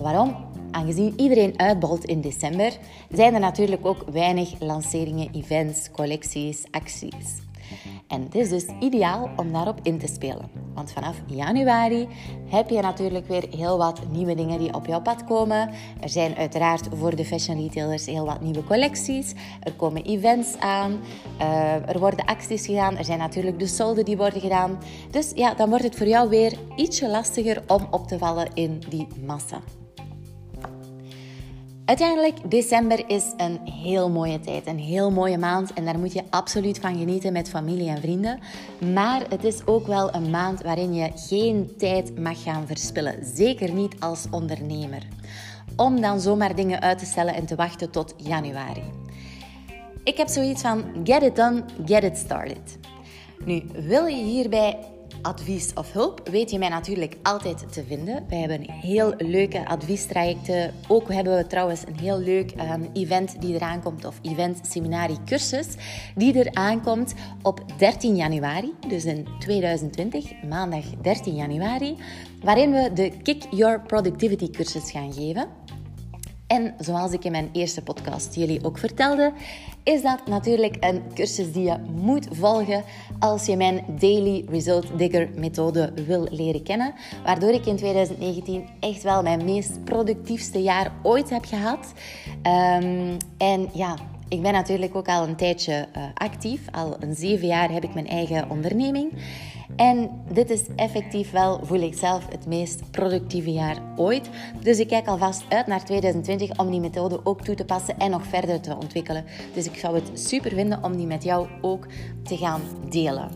Waarom? 0.00 0.36
Aangezien 0.70 1.12
iedereen 1.16 1.58
uitbolt 1.58 2.04
in 2.04 2.20
december, 2.20 2.72
zijn 3.10 3.34
er 3.34 3.40
natuurlijk 3.40 3.86
ook 3.86 4.04
weinig 4.12 4.60
lanceringen, 4.60 5.28
events, 5.32 5.90
collecties, 5.90 6.64
acties. 6.70 7.45
En 8.06 8.22
het 8.22 8.34
is 8.34 8.48
dus 8.48 8.66
ideaal 8.80 9.30
om 9.36 9.52
daarop 9.52 9.78
in 9.82 9.98
te 9.98 10.06
spelen. 10.06 10.50
Want 10.74 10.92
vanaf 10.92 11.16
januari 11.26 12.08
heb 12.48 12.70
je 12.70 12.80
natuurlijk 12.80 13.28
weer 13.28 13.44
heel 13.50 13.78
wat 13.78 14.00
nieuwe 14.10 14.34
dingen 14.34 14.58
die 14.58 14.74
op 14.74 14.86
jouw 14.86 15.00
pad 15.00 15.24
komen. 15.24 15.70
Er 16.00 16.08
zijn 16.08 16.36
uiteraard 16.36 16.88
voor 16.94 17.16
de 17.16 17.24
fashion 17.24 17.60
retailers 17.60 18.06
heel 18.06 18.24
wat 18.24 18.40
nieuwe 18.40 18.64
collecties. 18.64 19.32
Er 19.62 19.72
komen 19.72 20.04
events 20.04 20.58
aan. 20.58 21.00
Uh, 21.40 21.88
er 21.88 21.98
worden 21.98 22.24
acties 22.24 22.66
gedaan. 22.66 22.96
Er 22.96 23.04
zijn 23.04 23.18
natuurlijk 23.18 23.58
de 23.58 23.66
solden 23.66 24.04
die 24.04 24.16
worden 24.16 24.40
gedaan. 24.40 24.78
Dus 25.10 25.32
ja, 25.34 25.54
dan 25.54 25.68
wordt 25.68 25.84
het 25.84 25.96
voor 25.96 26.08
jou 26.08 26.28
weer 26.28 26.58
ietsje 26.76 27.08
lastiger 27.08 27.62
om 27.66 27.86
op 27.90 28.08
te 28.08 28.18
vallen 28.18 28.48
in 28.54 28.82
die 28.88 29.06
massa. 29.26 29.60
Uiteindelijk, 31.86 32.50
december 32.50 33.08
is 33.08 33.24
een 33.36 33.60
heel 33.64 34.10
mooie 34.10 34.40
tijd, 34.40 34.66
een 34.66 34.78
heel 34.78 35.10
mooie 35.10 35.38
maand 35.38 35.72
en 35.72 35.84
daar 35.84 35.98
moet 35.98 36.12
je 36.12 36.22
absoluut 36.30 36.78
van 36.78 36.98
genieten 36.98 37.32
met 37.32 37.48
familie 37.48 37.88
en 37.88 38.00
vrienden. 38.00 38.38
Maar 38.94 39.22
het 39.28 39.44
is 39.44 39.66
ook 39.66 39.86
wel 39.86 40.14
een 40.14 40.30
maand 40.30 40.62
waarin 40.62 40.94
je 40.94 41.10
geen 41.14 41.72
tijd 41.78 42.18
mag 42.18 42.42
gaan 42.42 42.66
verspillen, 42.66 43.26
zeker 43.34 43.72
niet 43.72 43.94
als 44.00 44.26
ondernemer. 44.30 45.02
Om 45.76 46.00
dan 46.00 46.20
zomaar 46.20 46.54
dingen 46.54 46.80
uit 46.80 46.98
te 46.98 47.04
stellen 47.04 47.34
en 47.34 47.46
te 47.46 47.54
wachten 47.54 47.90
tot 47.90 48.14
januari. 48.16 48.84
Ik 50.04 50.16
heb 50.16 50.28
zoiets 50.28 50.62
van 50.62 50.84
get 51.04 51.22
it 51.22 51.36
done, 51.36 51.64
get 51.84 52.04
it 52.04 52.16
started. 52.16 52.78
Nu, 53.44 53.62
wil 53.72 54.06
je 54.06 54.24
hierbij 54.24 54.78
advies 55.22 55.72
of 55.74 55.92
hulp, 55.92 56.28
weet 56.28 56.50
je 56.50 56.58
mij 56.58 56.68
natuurlijk 56.68 57.16
altijd 57.22 57.72
te 57.72 57.84
vinden. 57.84 58.24
Wij 58.28 58.38
hebben 58.38 58.70
heel 58.70 59.14
leuke 59.18 59.66
adviestrajecten. 59.66 60.74
Ook 60.88 61.12
hebben 61.12 61.36
we 61.36 61.46
trouwens 61.46 61.82
een 61.86 61.98
heel 61.98 62.18
leuk 62.18 62.50
ehm, 62.50 62.82
event 62.92 63.40
die 63.40 63.54
eraan 63.54 63.82
komt, 63.82 64.04
of 64.04 64.18
event 64.22 64.60
seminarie 64.62 65.18
cursus, 65.24 65.66
die 66.14 66.38
er 66.38 66.54
aankomt 66.54 67.14
op 67.42 67.60
13 67.78 68.16
januari, 68.16 68.72
dus 68.88 69.04
in 69.04 69.26
2020, 69.38 70.42
maandag 70.48 70.84
13 71.02 71.34
januari, 71.34 71.96
waarin 72.42 72.72
we 72.72 72.90
de 72.92 73.12
Kick 73.22 73.42
Your 73.50 73.80
Productivity 73.80 74.50
cursus 74.50 74.90
gaan 74.90 75.12
geven. 75.12 75.48
En 76.46 76.74
zoals 76.78 77.12
ik 77.12 77.24
in 77.24 77.32
mijn 77.32 77.48
eerste 77.52 77.82
podcast 77.82 78.34
jullie 78.34 78.64
ook 78.64 78.78
vertelde, 78.78 79.32
is 79.82 80.02
dat 80.02 80.26
natuurlijk 80.26 80.76
een 80.80 81.02
cursus 81.14 81.52
die 81.52 81.62
je 81.62 81.76
moet 81.94 82.28
volgen 82.30 82.84
als 83.18 83.46
je 83.46 83.56
mijn 83.56 83.84
Daily 83.98 84.44
Result 84.48 84.98
Digger 84.98 85.28
methode 85.34 85.92
wil 86.06 86.26
leren 86.30 86.62
kennen. 86.62 86.94
Waardoor 87.24 87.50
ik 87.50 87.66
in 87.66 87.76
2019 87.76 88.68
echt 88.80 89.02
wel 89.02 89.22
mijn 89.22 89.44
meest 89.44 89.84
productiefste 89.84 90.62
jaar 90.62 90.92
ooit 91.02 91.30
heb 91.30 91.44
gehad. 91.44 91.92
Um, 92.42 93.16
en 93.38 93.68
ja, 93.72 93.96
ik 94.28 94.42
ben 94.42 94.52
natuurlijk 94.52 94.94
ook 94.94 95.08
al 95.08 95.28
een 95.28 95.36
tijdje 95.36 95.86
uh, 95.96 96.02
actief. 96.14 96.60
Al 96.72 96.96
een 97.00 97.14
zeven 97.14 97.46
jaar 97.46 97.70
heb 97.70 97.84
ik 97.84 97.94
mijn 97.94 98.08
eigen 98.08 98.50
onderneming. 98.50 99.12
En 99.76 100.10
dit 100.32 100.50
is 100.50 100.62
effectief 100.76 101.30
wel, 101.30 101.60
voel 101.62 101.80
ik 101.80 101.94
zelf, 101.94 102.28
het 102.30 102.46
meest 102.46 102.90
productieve 102.90 103.52
jaar 103.52 103.82
ooit. 103.96 104.30
Dus 104.62 104.78
ik 104.78 104.88
kijk 104.88 105.06
alvast 105.06 105.44
uit 105.48 105.66
naar 105.66 105.84
2020 105.84 106.58
om 106.58 106.70
die 106.70 106.80
methode 106.80 107.20
ook 107.24 107.40
toe 107.40 107.54
te 107.54 107.64
passen 107.64 107.98
en 107.98 108.10
nog 108.10 108.26
verder 108.26 108.60
te 108.60 108.76
ontwikkelen. 108.76 109.24
Dus 109.54 109.66
ik 109.66 109.76
zou 109.76 109.94
het 109.94 110.10
super 110.14 110.50
vinden 110.50 110.84
om 110.84 110.96
die 110.96 111.06
met 111.06 111.22
jou 111.22 111.48
ook 111.60 111.86
te 112.22 112.36
gaan 112.36 112.62
delen. 112.90 113.30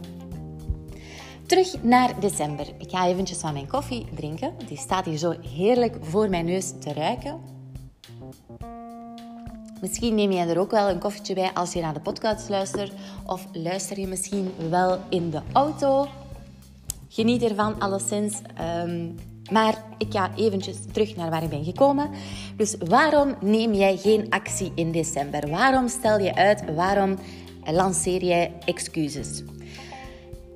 Terug 1.46 1.82
naar 1.82 2.20
december. 2.20 2.66
Ik 2.78 2.90
ga 2.90 3.06
eventjes 3.06 3.38
van 3.38 3.52
mijn 3.52 3.68
koffie 3.68 4.06
drinken. 4.14 4.54
Die 4.68 4.78
staat 4.78 5.04
hier 5.04 5.18
zo 5.18 5.34
heerlijk 5.54 5.96
voor 6.00 6.28
mijn 6.28 6.44
neus 6.44 6.72
te 6.80 6.92
ruiken. 6.92 7.40
Misschien 9.80 10.14
neem 10.14 10.32
jij 10.32 10.48
er 10.48 10.58
ook 10.58 10.70
wel 10.70 10.88
een 10.88 10.98
koffietje 10.98 11.34
bij 11.34 11.50
als 11.54 11.72
je 11.72 11.80
naar 11.80 11.94
de 11.94 12.00
podcast 12.00 12.48
luistert. 12.48 12.92
Of 13.26 13.46
luister 13.52 14.00
je 14.00 14.06
misschien 14.06 14.50
wel 14.68 14.98
in 15.08 15.30
de 15.30 15.40
auto. 15.52 16.08
Geniet 17.12 17.42
ervan, 17.42 17.80
alleszins. 17.80 18.40
Um, 18.84 19.14
maar 19.50 19.84
ik 19.98 20.06
ga 20.12 20.30
eventjes 20.36 20.76
terug 20.92 21.16
naar 21.16 21.30
waar 21.30 21.42
ik 21.42 21.48
ben 21.48 21.64
gekomen. 21.64 22.10
Dus 22.56 22.76
waarom 22.88 23.34
neem 23.40 23.74
jij 23.74 23.96
geen 23.96 24.26
actie 24.28 24.72
in 24.74 24.92
december? 24.92 25.50
Waarom 25.50 25.88
stel 25.88 26.20
je 26.20 26.34
uit? 26.34 26.74
Waarom 26.74 27.18
lanceer 27.64 28.24
jij 28.24 28.52
excuses? 28.64 29.42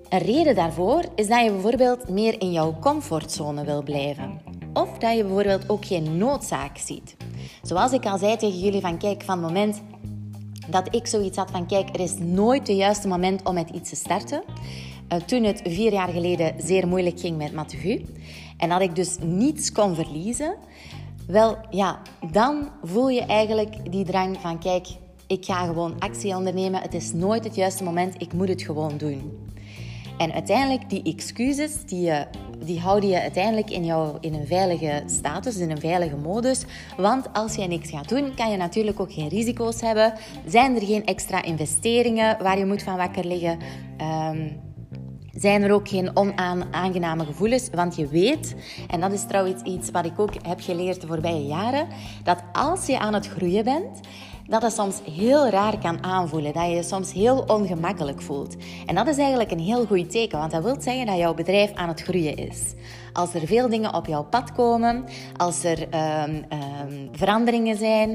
Een 0.09 0.19
reden 0.19 0.55
daarvoor 0.55 1.05
is 1.14 1.29
dat 1.29 1.45
je 1.45 1.51
bijvoorbeeld 1.51 2.09
meer 2.09 2.40
in 2.40 2.53
jouw 2.53 2.77
comfortzone 2.81 3.64
wil 3.64 3.83
blijven. 3.83 4.40
Of 4.73 4.99
dat 4.99 5.17
je 5.17 5.25
bijvoorbeeld 5.25 5.69
ook 5.69 5.85
geen 5.85 6.17
noodzaak 6.17 6.79
ziet. 6.79 7.17
Zoals 7.62 7.93
ik 7.93 8.07
al 8.07 8.19
zei 8.19 8.37
tegen 8.37 8.59
jullie 8.59 8.81
van 8.81 8.99
kijk, 8.99 9.23
van 9.23 9.38
het 9.38 9.47
moment 9.47 9.83
dat 10.69 10.95
ik 10.95 11.07
zoiets 11.07 11.37
had 11.37 11.51
van 11.51 11.67
kijk, 11.67 11.88
er 11.95 12.01
is 12.01 12.19
nooit 12.19 12.69
het 12.69 12.77
juiste 12.77 13.09
moment 13.09 13.43
om 13.43 13.55
met 13.55 13.71
iets 13.71 13.90
te 13.90 13.97
starten. 13.97 14.43
Uh, 15.14 15.20
toen 15.20 15.42
het 15.42 15.61
vier 15.64 15.92
jaar 15.92 16.09
geleden 16.09 16.55
zeer 16.59 16.88
moeilijk 16.88 17.20
ging 17.20 17.37
met 17.37 17.53
Mathieu 17.53 18.05
en 18.57 18.68
dat 18.68 18.81
ik 18.81 18.94
dus 18.94 19.16
niets 19.20 19.72
kon 19.72 19.94
verliezen, 19.94 20.57
Wel 21.27 21.57
ja, 21.70 21.98
dan 22.31 22.68
voel 22.83 23.09
je 23.09 23.20
eigenlijk 23.20 23.92
die 23.92 24.05
drang 24.05 24.37
van 24.40 24.59
kijk, 24.59 24.87
ik 25.27 25.44
ga 25.44 25.64
gewoon 25.64 25.94
actie 25.98 26.37
ondernemen. 26.37 26.81
Het 26.81 26.94
is 26.94 27.12
nooit 27.12 27.44
het 27.44 27.55
juiste 27.55 27.85
moment, 27.85 28.14
ik 28.18 28.33
moet 28.33 28.48
het 28.48 28.62
gewoon 28.62 28.96
doen. 28.96 29.38
En 30.18 30.33
uiteindelijk, 30.33 30.90
die 30.90 31.03
excuses, 31.03 31.85
die, 31.87 32.12
die 32.64 32.81
houden 32.81 33.09
je 33.09 33.20
uiteindelijk 33.20 33.70
in, 33.70 33.85
jou, 33.85 34.16
in 34.20 34.35
een 34.35 34.46
veilige 34.46 35.03
status, 35.07 35.57
in 35.57 35.70
een 35.70 35.81
veilige 35.81 36.16
modus. 36.16 36.64
Want 36.96 37.33
als 37.33 37.55
je 37.55 37.66
niks 37.66 37.90
gaat 37.90 38.09
doen, 38.09 38.35
kan 38.35 38.50
je 38.50 38.57
natuurlijk 38.57 39.00
ook 39.00 39.12
geen 39.12 39.29
risico's 39.29 39.81
hebben. 39.81 40.12
Zijn 40.46 40.74
er 40.74 40.87
geen 40.87 41.05
extra 41.05 41.42
investeringen 41.42 42.42
waar 42.42 42.59
je 42.59 42.66
moet 42.66 42.83
van 42.83 42.96
wakker 42.96 43.27
liggen? 43.27 43.59
Um, 44.31 44.63
zijn 45.37 45.62
er 45.62 45.73
ook 45.73 45.88
geen 45.88 46.16
onaangename 46.16 47.25
gevoelens. 47.25 47.68
Want 47.73 47.97
je 47.97 48.07
weet, 48.07 48.55
en 48.88 49.01
dat 49.01 49.12
is 49.12 49.27
trouwens 49.27 49.62
iets 49.62 49.90
wat 49.90 50.05
ik 50.05 50.18
ook 50.18 50.33
heb 50.47 50.61
geleerd 50.61 51.01
de 51.01 51.07
voorbije 51.07 51.47
jaren, 51.47 51.87
dat 52.23 52.42
als 52.53 52.87
je 52.87 52.99
aan 52.99 53.14
het 53.14 53.29
groeien 53.29 53.64
bent, 53.64 54.01
dat 54.46 54.62
het 54.62 54.72
soms 54.72 55.00
heel 55.12 55.48
raar 55.48 55.78
kan 55.78 56.04
aanvoelen. 56.04 56.52
Dat 56.52 56.62
je 56.62 56.68
je 56.68 56.83
soms 56.83 57.12
heel 57.12 57.44
ongemakkelijk 57.46 58.22
voelt. 58.22 58.57
En 58.87 58.94
dat 58.94 59.07
is 59.07 59.18
eigenlijk 59.18 59.50
een 59.50 59.59
heel 59.59 59.87
goed 59.87 60.11
teken, 60.11 60.38
want 60.38 60.50
dat 60.50 60.62
wil 60.62 60.76
zeggen 60.80 61.07
dat 61.07 61.16
jouw 61.16 61.35
bedrijf 61.35 61.72
aan 61.74 61.88
het 61.88 62.02
groeien 62.02 62.37
is. 62.37 62.74
Als 63.12 63.35
er 63.35 63.46
veel 63.46 63.68
dingen 63.68 63.94
op 63.94 64.07
jouw 64.07 64.24
pad 64.24 64.52
komen, 64.52 65.04
als 65.37 65.64
er 65.64 65.80
um, 65.80 66.35
um, 66.35 67.09
veranderingen 67.12 67.76
zijn, 67.76 68.11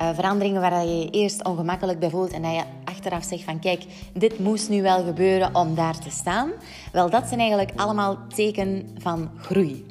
uh, 0.00 0.08
veranderingen 0.14 0.60
waar 0.60 0.86
je 0.86 0.98
je 0.98 1.10
eerst 1.10 1.44
ongemakkelijk 1.44 1.98
bij 1.98 2.10
voelt 2.10 2.32
en 2.32 2.42
dat 2.42 2.54
je 2.54 2.62
achteraf 2.84 3.24
zegt 3.24 3.44
van 3.44 3.58
kijk, 3.58 3.84
dit 4.12 4.38
moest 4.38 4.68
nu 4.68 4.82
wel 4.82 5.04
gebeuren 5.04 5.54
om 5.54 5.74
daar 5.74 5.98
te 5.98 6.10
staan. 6.10 6.50
Wel, 6.92 7.10
dat 7.10 7.26
zijn 7.26 7.40
eigenlijk 7.40 7.72
allemaal 7.76 8.18
teken 8.34 8.88
van 8.98 9.30
groei. 9.36 9.86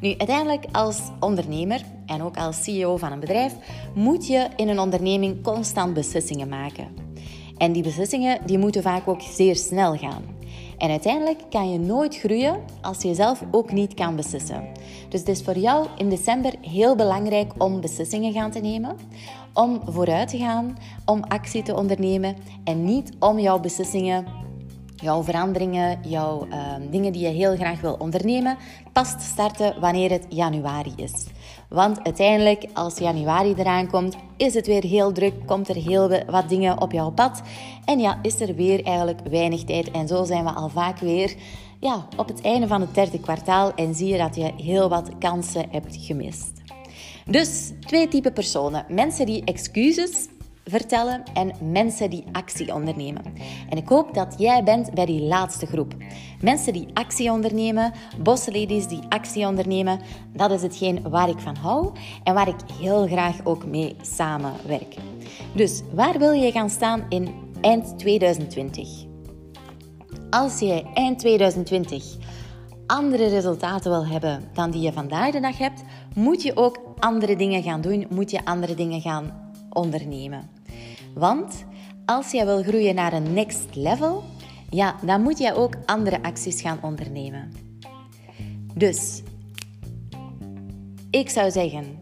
Nu, 0.00 0.14
uiteindelijk 0.18 0.64
als 0.72 1.00
ondernemer 1.20 1.82
en 2.06 2.22
ook 2.22 2.36
als 2.36 2.62
CEO 2.62 2.96
van 2.96 3.12
een 3.12 3.20
bedrijf 3.20 3.54
moet 3.94 4.26
je 4.26 4.48
in 4.56 4.68
een 4.68 4.78
onderneming 4.78 5.42
constant 5.42 5.94
beslissingen 5.94 6.48
maken. 6.48 6.86
En 7.56 7.72
die 7.72 7.82
beslissingen 7.82 8.46
die 8.46 8.58
moeten 8.58 8.82
vaak 8.82 9.08
ook 9.08 9.20
zeer 9.20 9.56
snel 9.56 9.96
gaan. 9.96 10.22
En 10.78 10.90
uiteindelijk 10.90 11.40
kan 11.50 11.72
je 11.72 11.78
nooit 11.78 12.18
groeien 12.18 12.60
als 12.80 13.02
je 13.02 13.14
zelf 13.14 13.42
ook 13.50 13.72
niet 13.72 13.94
kan 13.94 14.16
beslissen. 14.16 14.68
Dus 15.08 15.20
het 15.20 15.28
is 15.28 15.42
voor 15.42 15.58
jou 15.58 15.86
in 15.96 16.08
december 16.08 16.54
heel 16.60 16.96
belangrijk 16.96 17.52
om 17.62 17.80
beslissingen 17.80 18.32
gaan 18.32 18.50
te 18.50 18.60
nemen, 18.60 18.96
om 19.54 19.80
vooruit 19.84 20.28
te 20.28 20.38
gaan, 20.38 20.78
om 21.04 21.24
actie 21.24 21.62
te 21.62 21.76
ondernemen 21.76 22.36
en 22.64 22.84
niet 22.84 23.12
om 23.18 23.38
jouw 23.38 23.60
beslissingen 23.60 24.26
jouw 25.00 25.22
veranderingen, 25.22 25.98
jouw 26.02 26.46
uh, 26.46 26.74
dingen 26.90 27.12
die 27.12 27.22
je 27.22 27.28
heel 27.28 27.56
graag 27.56 27.80
wil 27.80 27.94
ondernemen, 27.98 28.56
pas 28.92 29.12
te 29.12 29.24
starten 29.24 29.80
wanneer 29.80 30.10
het 30.10 30.26
januari 30.28 30.92
is. 30.96 31.26
Want 31.68 32.04
uiteindelijk, 32.04 32.66
als 32.74 32.98
januari 32.98 33.54
eraan 33.56 33.88
komt, 33.88 34.16
is 34.36 34.54
het 34.54 34.66
weer 34.66 34.82
heel 34.82 35.12
druk, 35.12 35.34
komt 35.46 35.68
er 35.68 35.74
heel 35.74 36.24
wat 36.26 36.48
dingen 36.48 36.80
op 36.80 36.92
jouw 36.92 37.10
pad. 37.10 37.42
En 37.84 37.98
ja, 37.98 38.18
is 38.22 38.40
er 38.40 38.54
weer 38.54 38.84
eigenlijk 38.84 39.20
weinig 39.30 39.64
tijd. 39.64 39.90
En 39.90 40.08
zo 40.08 40.24
zijn 40.24 40.44
we 40.44 40.50
al 40.50 40.68
vaak 40.68 40.98
weer 40.98 41.34
ja, 41.80 42.06
op 42.16 42.28
het 42.28 42.40
einde 42.40 42.66
van 42.66 42.80
het 42.80 42.94
derde 42.94 43.20
kwartaal 43.20 43.74
en 43.74 43.94
zie 43.94 44.08
je 44.08 44.18
dat 44.18 44.34
je 44.34 44.52
heel 44.56 44.88
wat 44.88 45.10
kansen 45.18 45.66
hebt 45.70 45.96
gemist. 46.00 46.52
Dus 47.24 47.72
twee 47.80 48.08
typen 48.08 48.32
personen. 48.32 48.84
Mensen 48.88 49.26
die 49.26 49.44
excuses 49.44 50.28
vertellen 50.68 51.22
en 51.34 51.52
mensen 51.70 52.10
die 52.10 52.24
actie 52.32 52.74
ondernemen. 52.74 53.22
En 53.68 53.76
ik 53.76 53.88
hoop 53.88 54.14
dat 54.14 54.34
jij 54.38 54.64
bent 54.64 54.94
bij 54.94 55.06
die 55.06 55.22
laatste 55.22 55.66
groep. 55.66 55.94
Mensen 56.40 56.72
die 56.72 56.88
actie 56.94 57.30
ondernemen, 57.30 57.92
bossladies 58.22 58.86
die 58.86 59.02
actie 59.08 59.46
ondernemen, 59.46 60.00
dat 60.32 60.50
is 60.50 60.62
hetgeen 60.62 61.10
waar 61.10 61.28
ik 61.28 61.38
van 61.38 61.56
hou 61.56 61.92
en 62.24 62.34
waar 62.34 62.48
ik 62.48 62.60
heel 62.80 63.06
graag 63.06 63.44
ook 63.44 63.66
mee 63.66 63.96
samenwerk. 64.00 64.96
Dus 65.54 65.82
waar 65.94 66.18
wil 66.18 66.32
je 66.32 66.52
gaan 66.52 66.70
staan 66.70 67.06
in 67.08 67.34
eind 67.60 67.98
2020? 67.98 69.06
Als 70.30 70.58
je 70.58 70.82
eind 70.94 71.18
2020 71.18 72.16
andere 72.86 73.28
resultaten 73.28 73.90
wil 73.90 74.06
hebben 74.06 74.48
dan 74.52 74.70
die 74.70 74.80
je 74.80 74.92
vandaag 74.92 75.30
de 75.30 75.40
dag 75.40 75.58
hebt, 75.58 75.82
moet 76.14 76.42
je 76.42 76.56
ook 76.56 76.78
andere 76.98 77.36
dingen 77.36 77.62
gaan 77.62 77.80
doen, 77.80 78.06
moet 78.10 78.30
je 78.30 78.44
andere 78.44 78.74
dingen 78.74 79.00
gaan 79.00 79.52
ondernemen. 79.70 80.57
Want 81.18 81.64
als 82.04 82.30
jij 82.30 82.44
wil 82.44 82.62
groeien 82.62 82.94
naar 82.94 83.12
een 83.12 83.32
next 83.32 83.74
level, 83.74 84.24
ja, 84.70 84.96
dan 85.04 85.22
moet 85.22 85.38
jij 85.38 85.54
ook 85.54 85.74
andere 85.86 86.22
acties 86.22 86.60
gaan 86.60 86.78
ondernemen. 86.82 87.52
Dus 88.74 89.22
ik 91.10 91.28
zou 91.28 91.50
zeggen, 91.50 91.98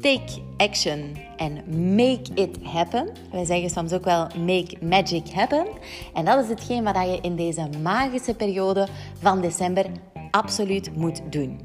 take 0.00 0.42
action 0.56 1.16
en 1.36 1.62
make 1.94 2.30
it 2.34 2.58
happen. 2.62 3.08
Wij 3.30 3.44
zeggen 3.44 3.70
soms 3.70 3.92
ook 3.92 4.04
wel 4.04 4.26
make 4.46 4.76
magic 4.80 5.28
happen. 5.28 5.66
En 6.14 6.24
dat 6.24 6.42
is 6.42 6.48
hetgeen 6.48 6.84
wat 6.84 6.94
je 6.94 7.18
in 7.22 7.36
deze 7.36 7.68
magische 7.82 8.34
periode 8.34 8.88
van 9.20 9.40
december 9.40 9.86
absoluut 10.30 10.96
moet 10.96 11.20
doen. 11.32 11.60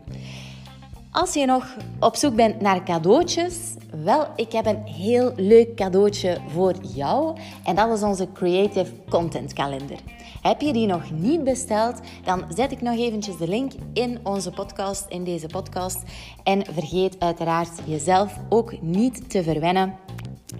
Als 1.16 1.34
je 1.34 1.46
nog 1.46 1.76
op 2.00 2.16
zoek 2.16 2.36
bent 2.36 2.62
naar 2.62 2.84
cadeautjes, 2.84 3.74
wel, 4.04 4.28
ik 4.36 4.52
heb 4.52 4.66
een 4.66 4.84
heel 4.86 5.34
leuk 5.36 5.76
cadeautje 5.76 6.38
voor 6.48 6.74
jou. 6.82 7.38
En 7.64 7.76
dat 7.76 7.98
is 7.98 8.04
onze 8.04 8.28
Creative 8.34 8.92
Content 9.10 9.54
Kalender. 9.54 10.00
Heb 10.42 10.62
je 10.62 10.74
die 10.74 10.88
nog 10.88 11.12
niet 11.12 11.44
besteld, 11.44 12.00
dan 12.24 12.44
zet 12.56 12.72
ik 12.72 12.82
nog 12.82 12.98
eventjes 12.98 13.38
de 13.38 13.48
link 13.48 13.72
in 13.94 14.20
onze 14.24 14.52
podcast, 14.52 15.06
in 15.10 15.24
deze 15.24 15.48
podcast. 15.48 16.02
En 16.44 16.66
vergeet 16.66 17.20
uiteraard 17.20 17.72
jezelf 17.86 18.38
ook 18.50 18.82
niet 18.82 19.30
te 19.30 19.44
verwennen 19.44 19.96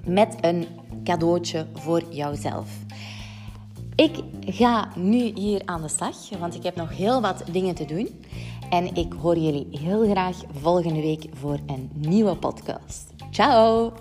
met 0.06 0.36
een 0.42 0.68
cadeautje 1.04 1.68
voor 1.74 2.04
jouzelf. 2.10 2.68
Ik 3.96 4.16
ga 4.40 4.88
nu 4.96 5.32
hier 5.36 5.62
aan 5.66 5.82
de 5.82 5.88
slag, 5.88 6.30
want 6.40 6.56
ik 6.56 6.64
heb 6.64 6.76
nog 6.76 6.98
heel 6.98 7.22
wat 7.22 7.44
dingen 7.52 7.76
te 7.76 7.86
doen. 7.86 8.10
En 8.70 8.96
ik 8.96 9.14
hoor 9.22 9.38
jullie 9.38 9.68
heel 9.72 10.10
graag 10.10 10.38
volgende 10.52 11.02
week 11.02 11.26
voor 11.34 11.60
een 11.66 11.90
nieuwe 11.94 12.36
podcast. 12.36 13.14
Ciao! 13.32 13.94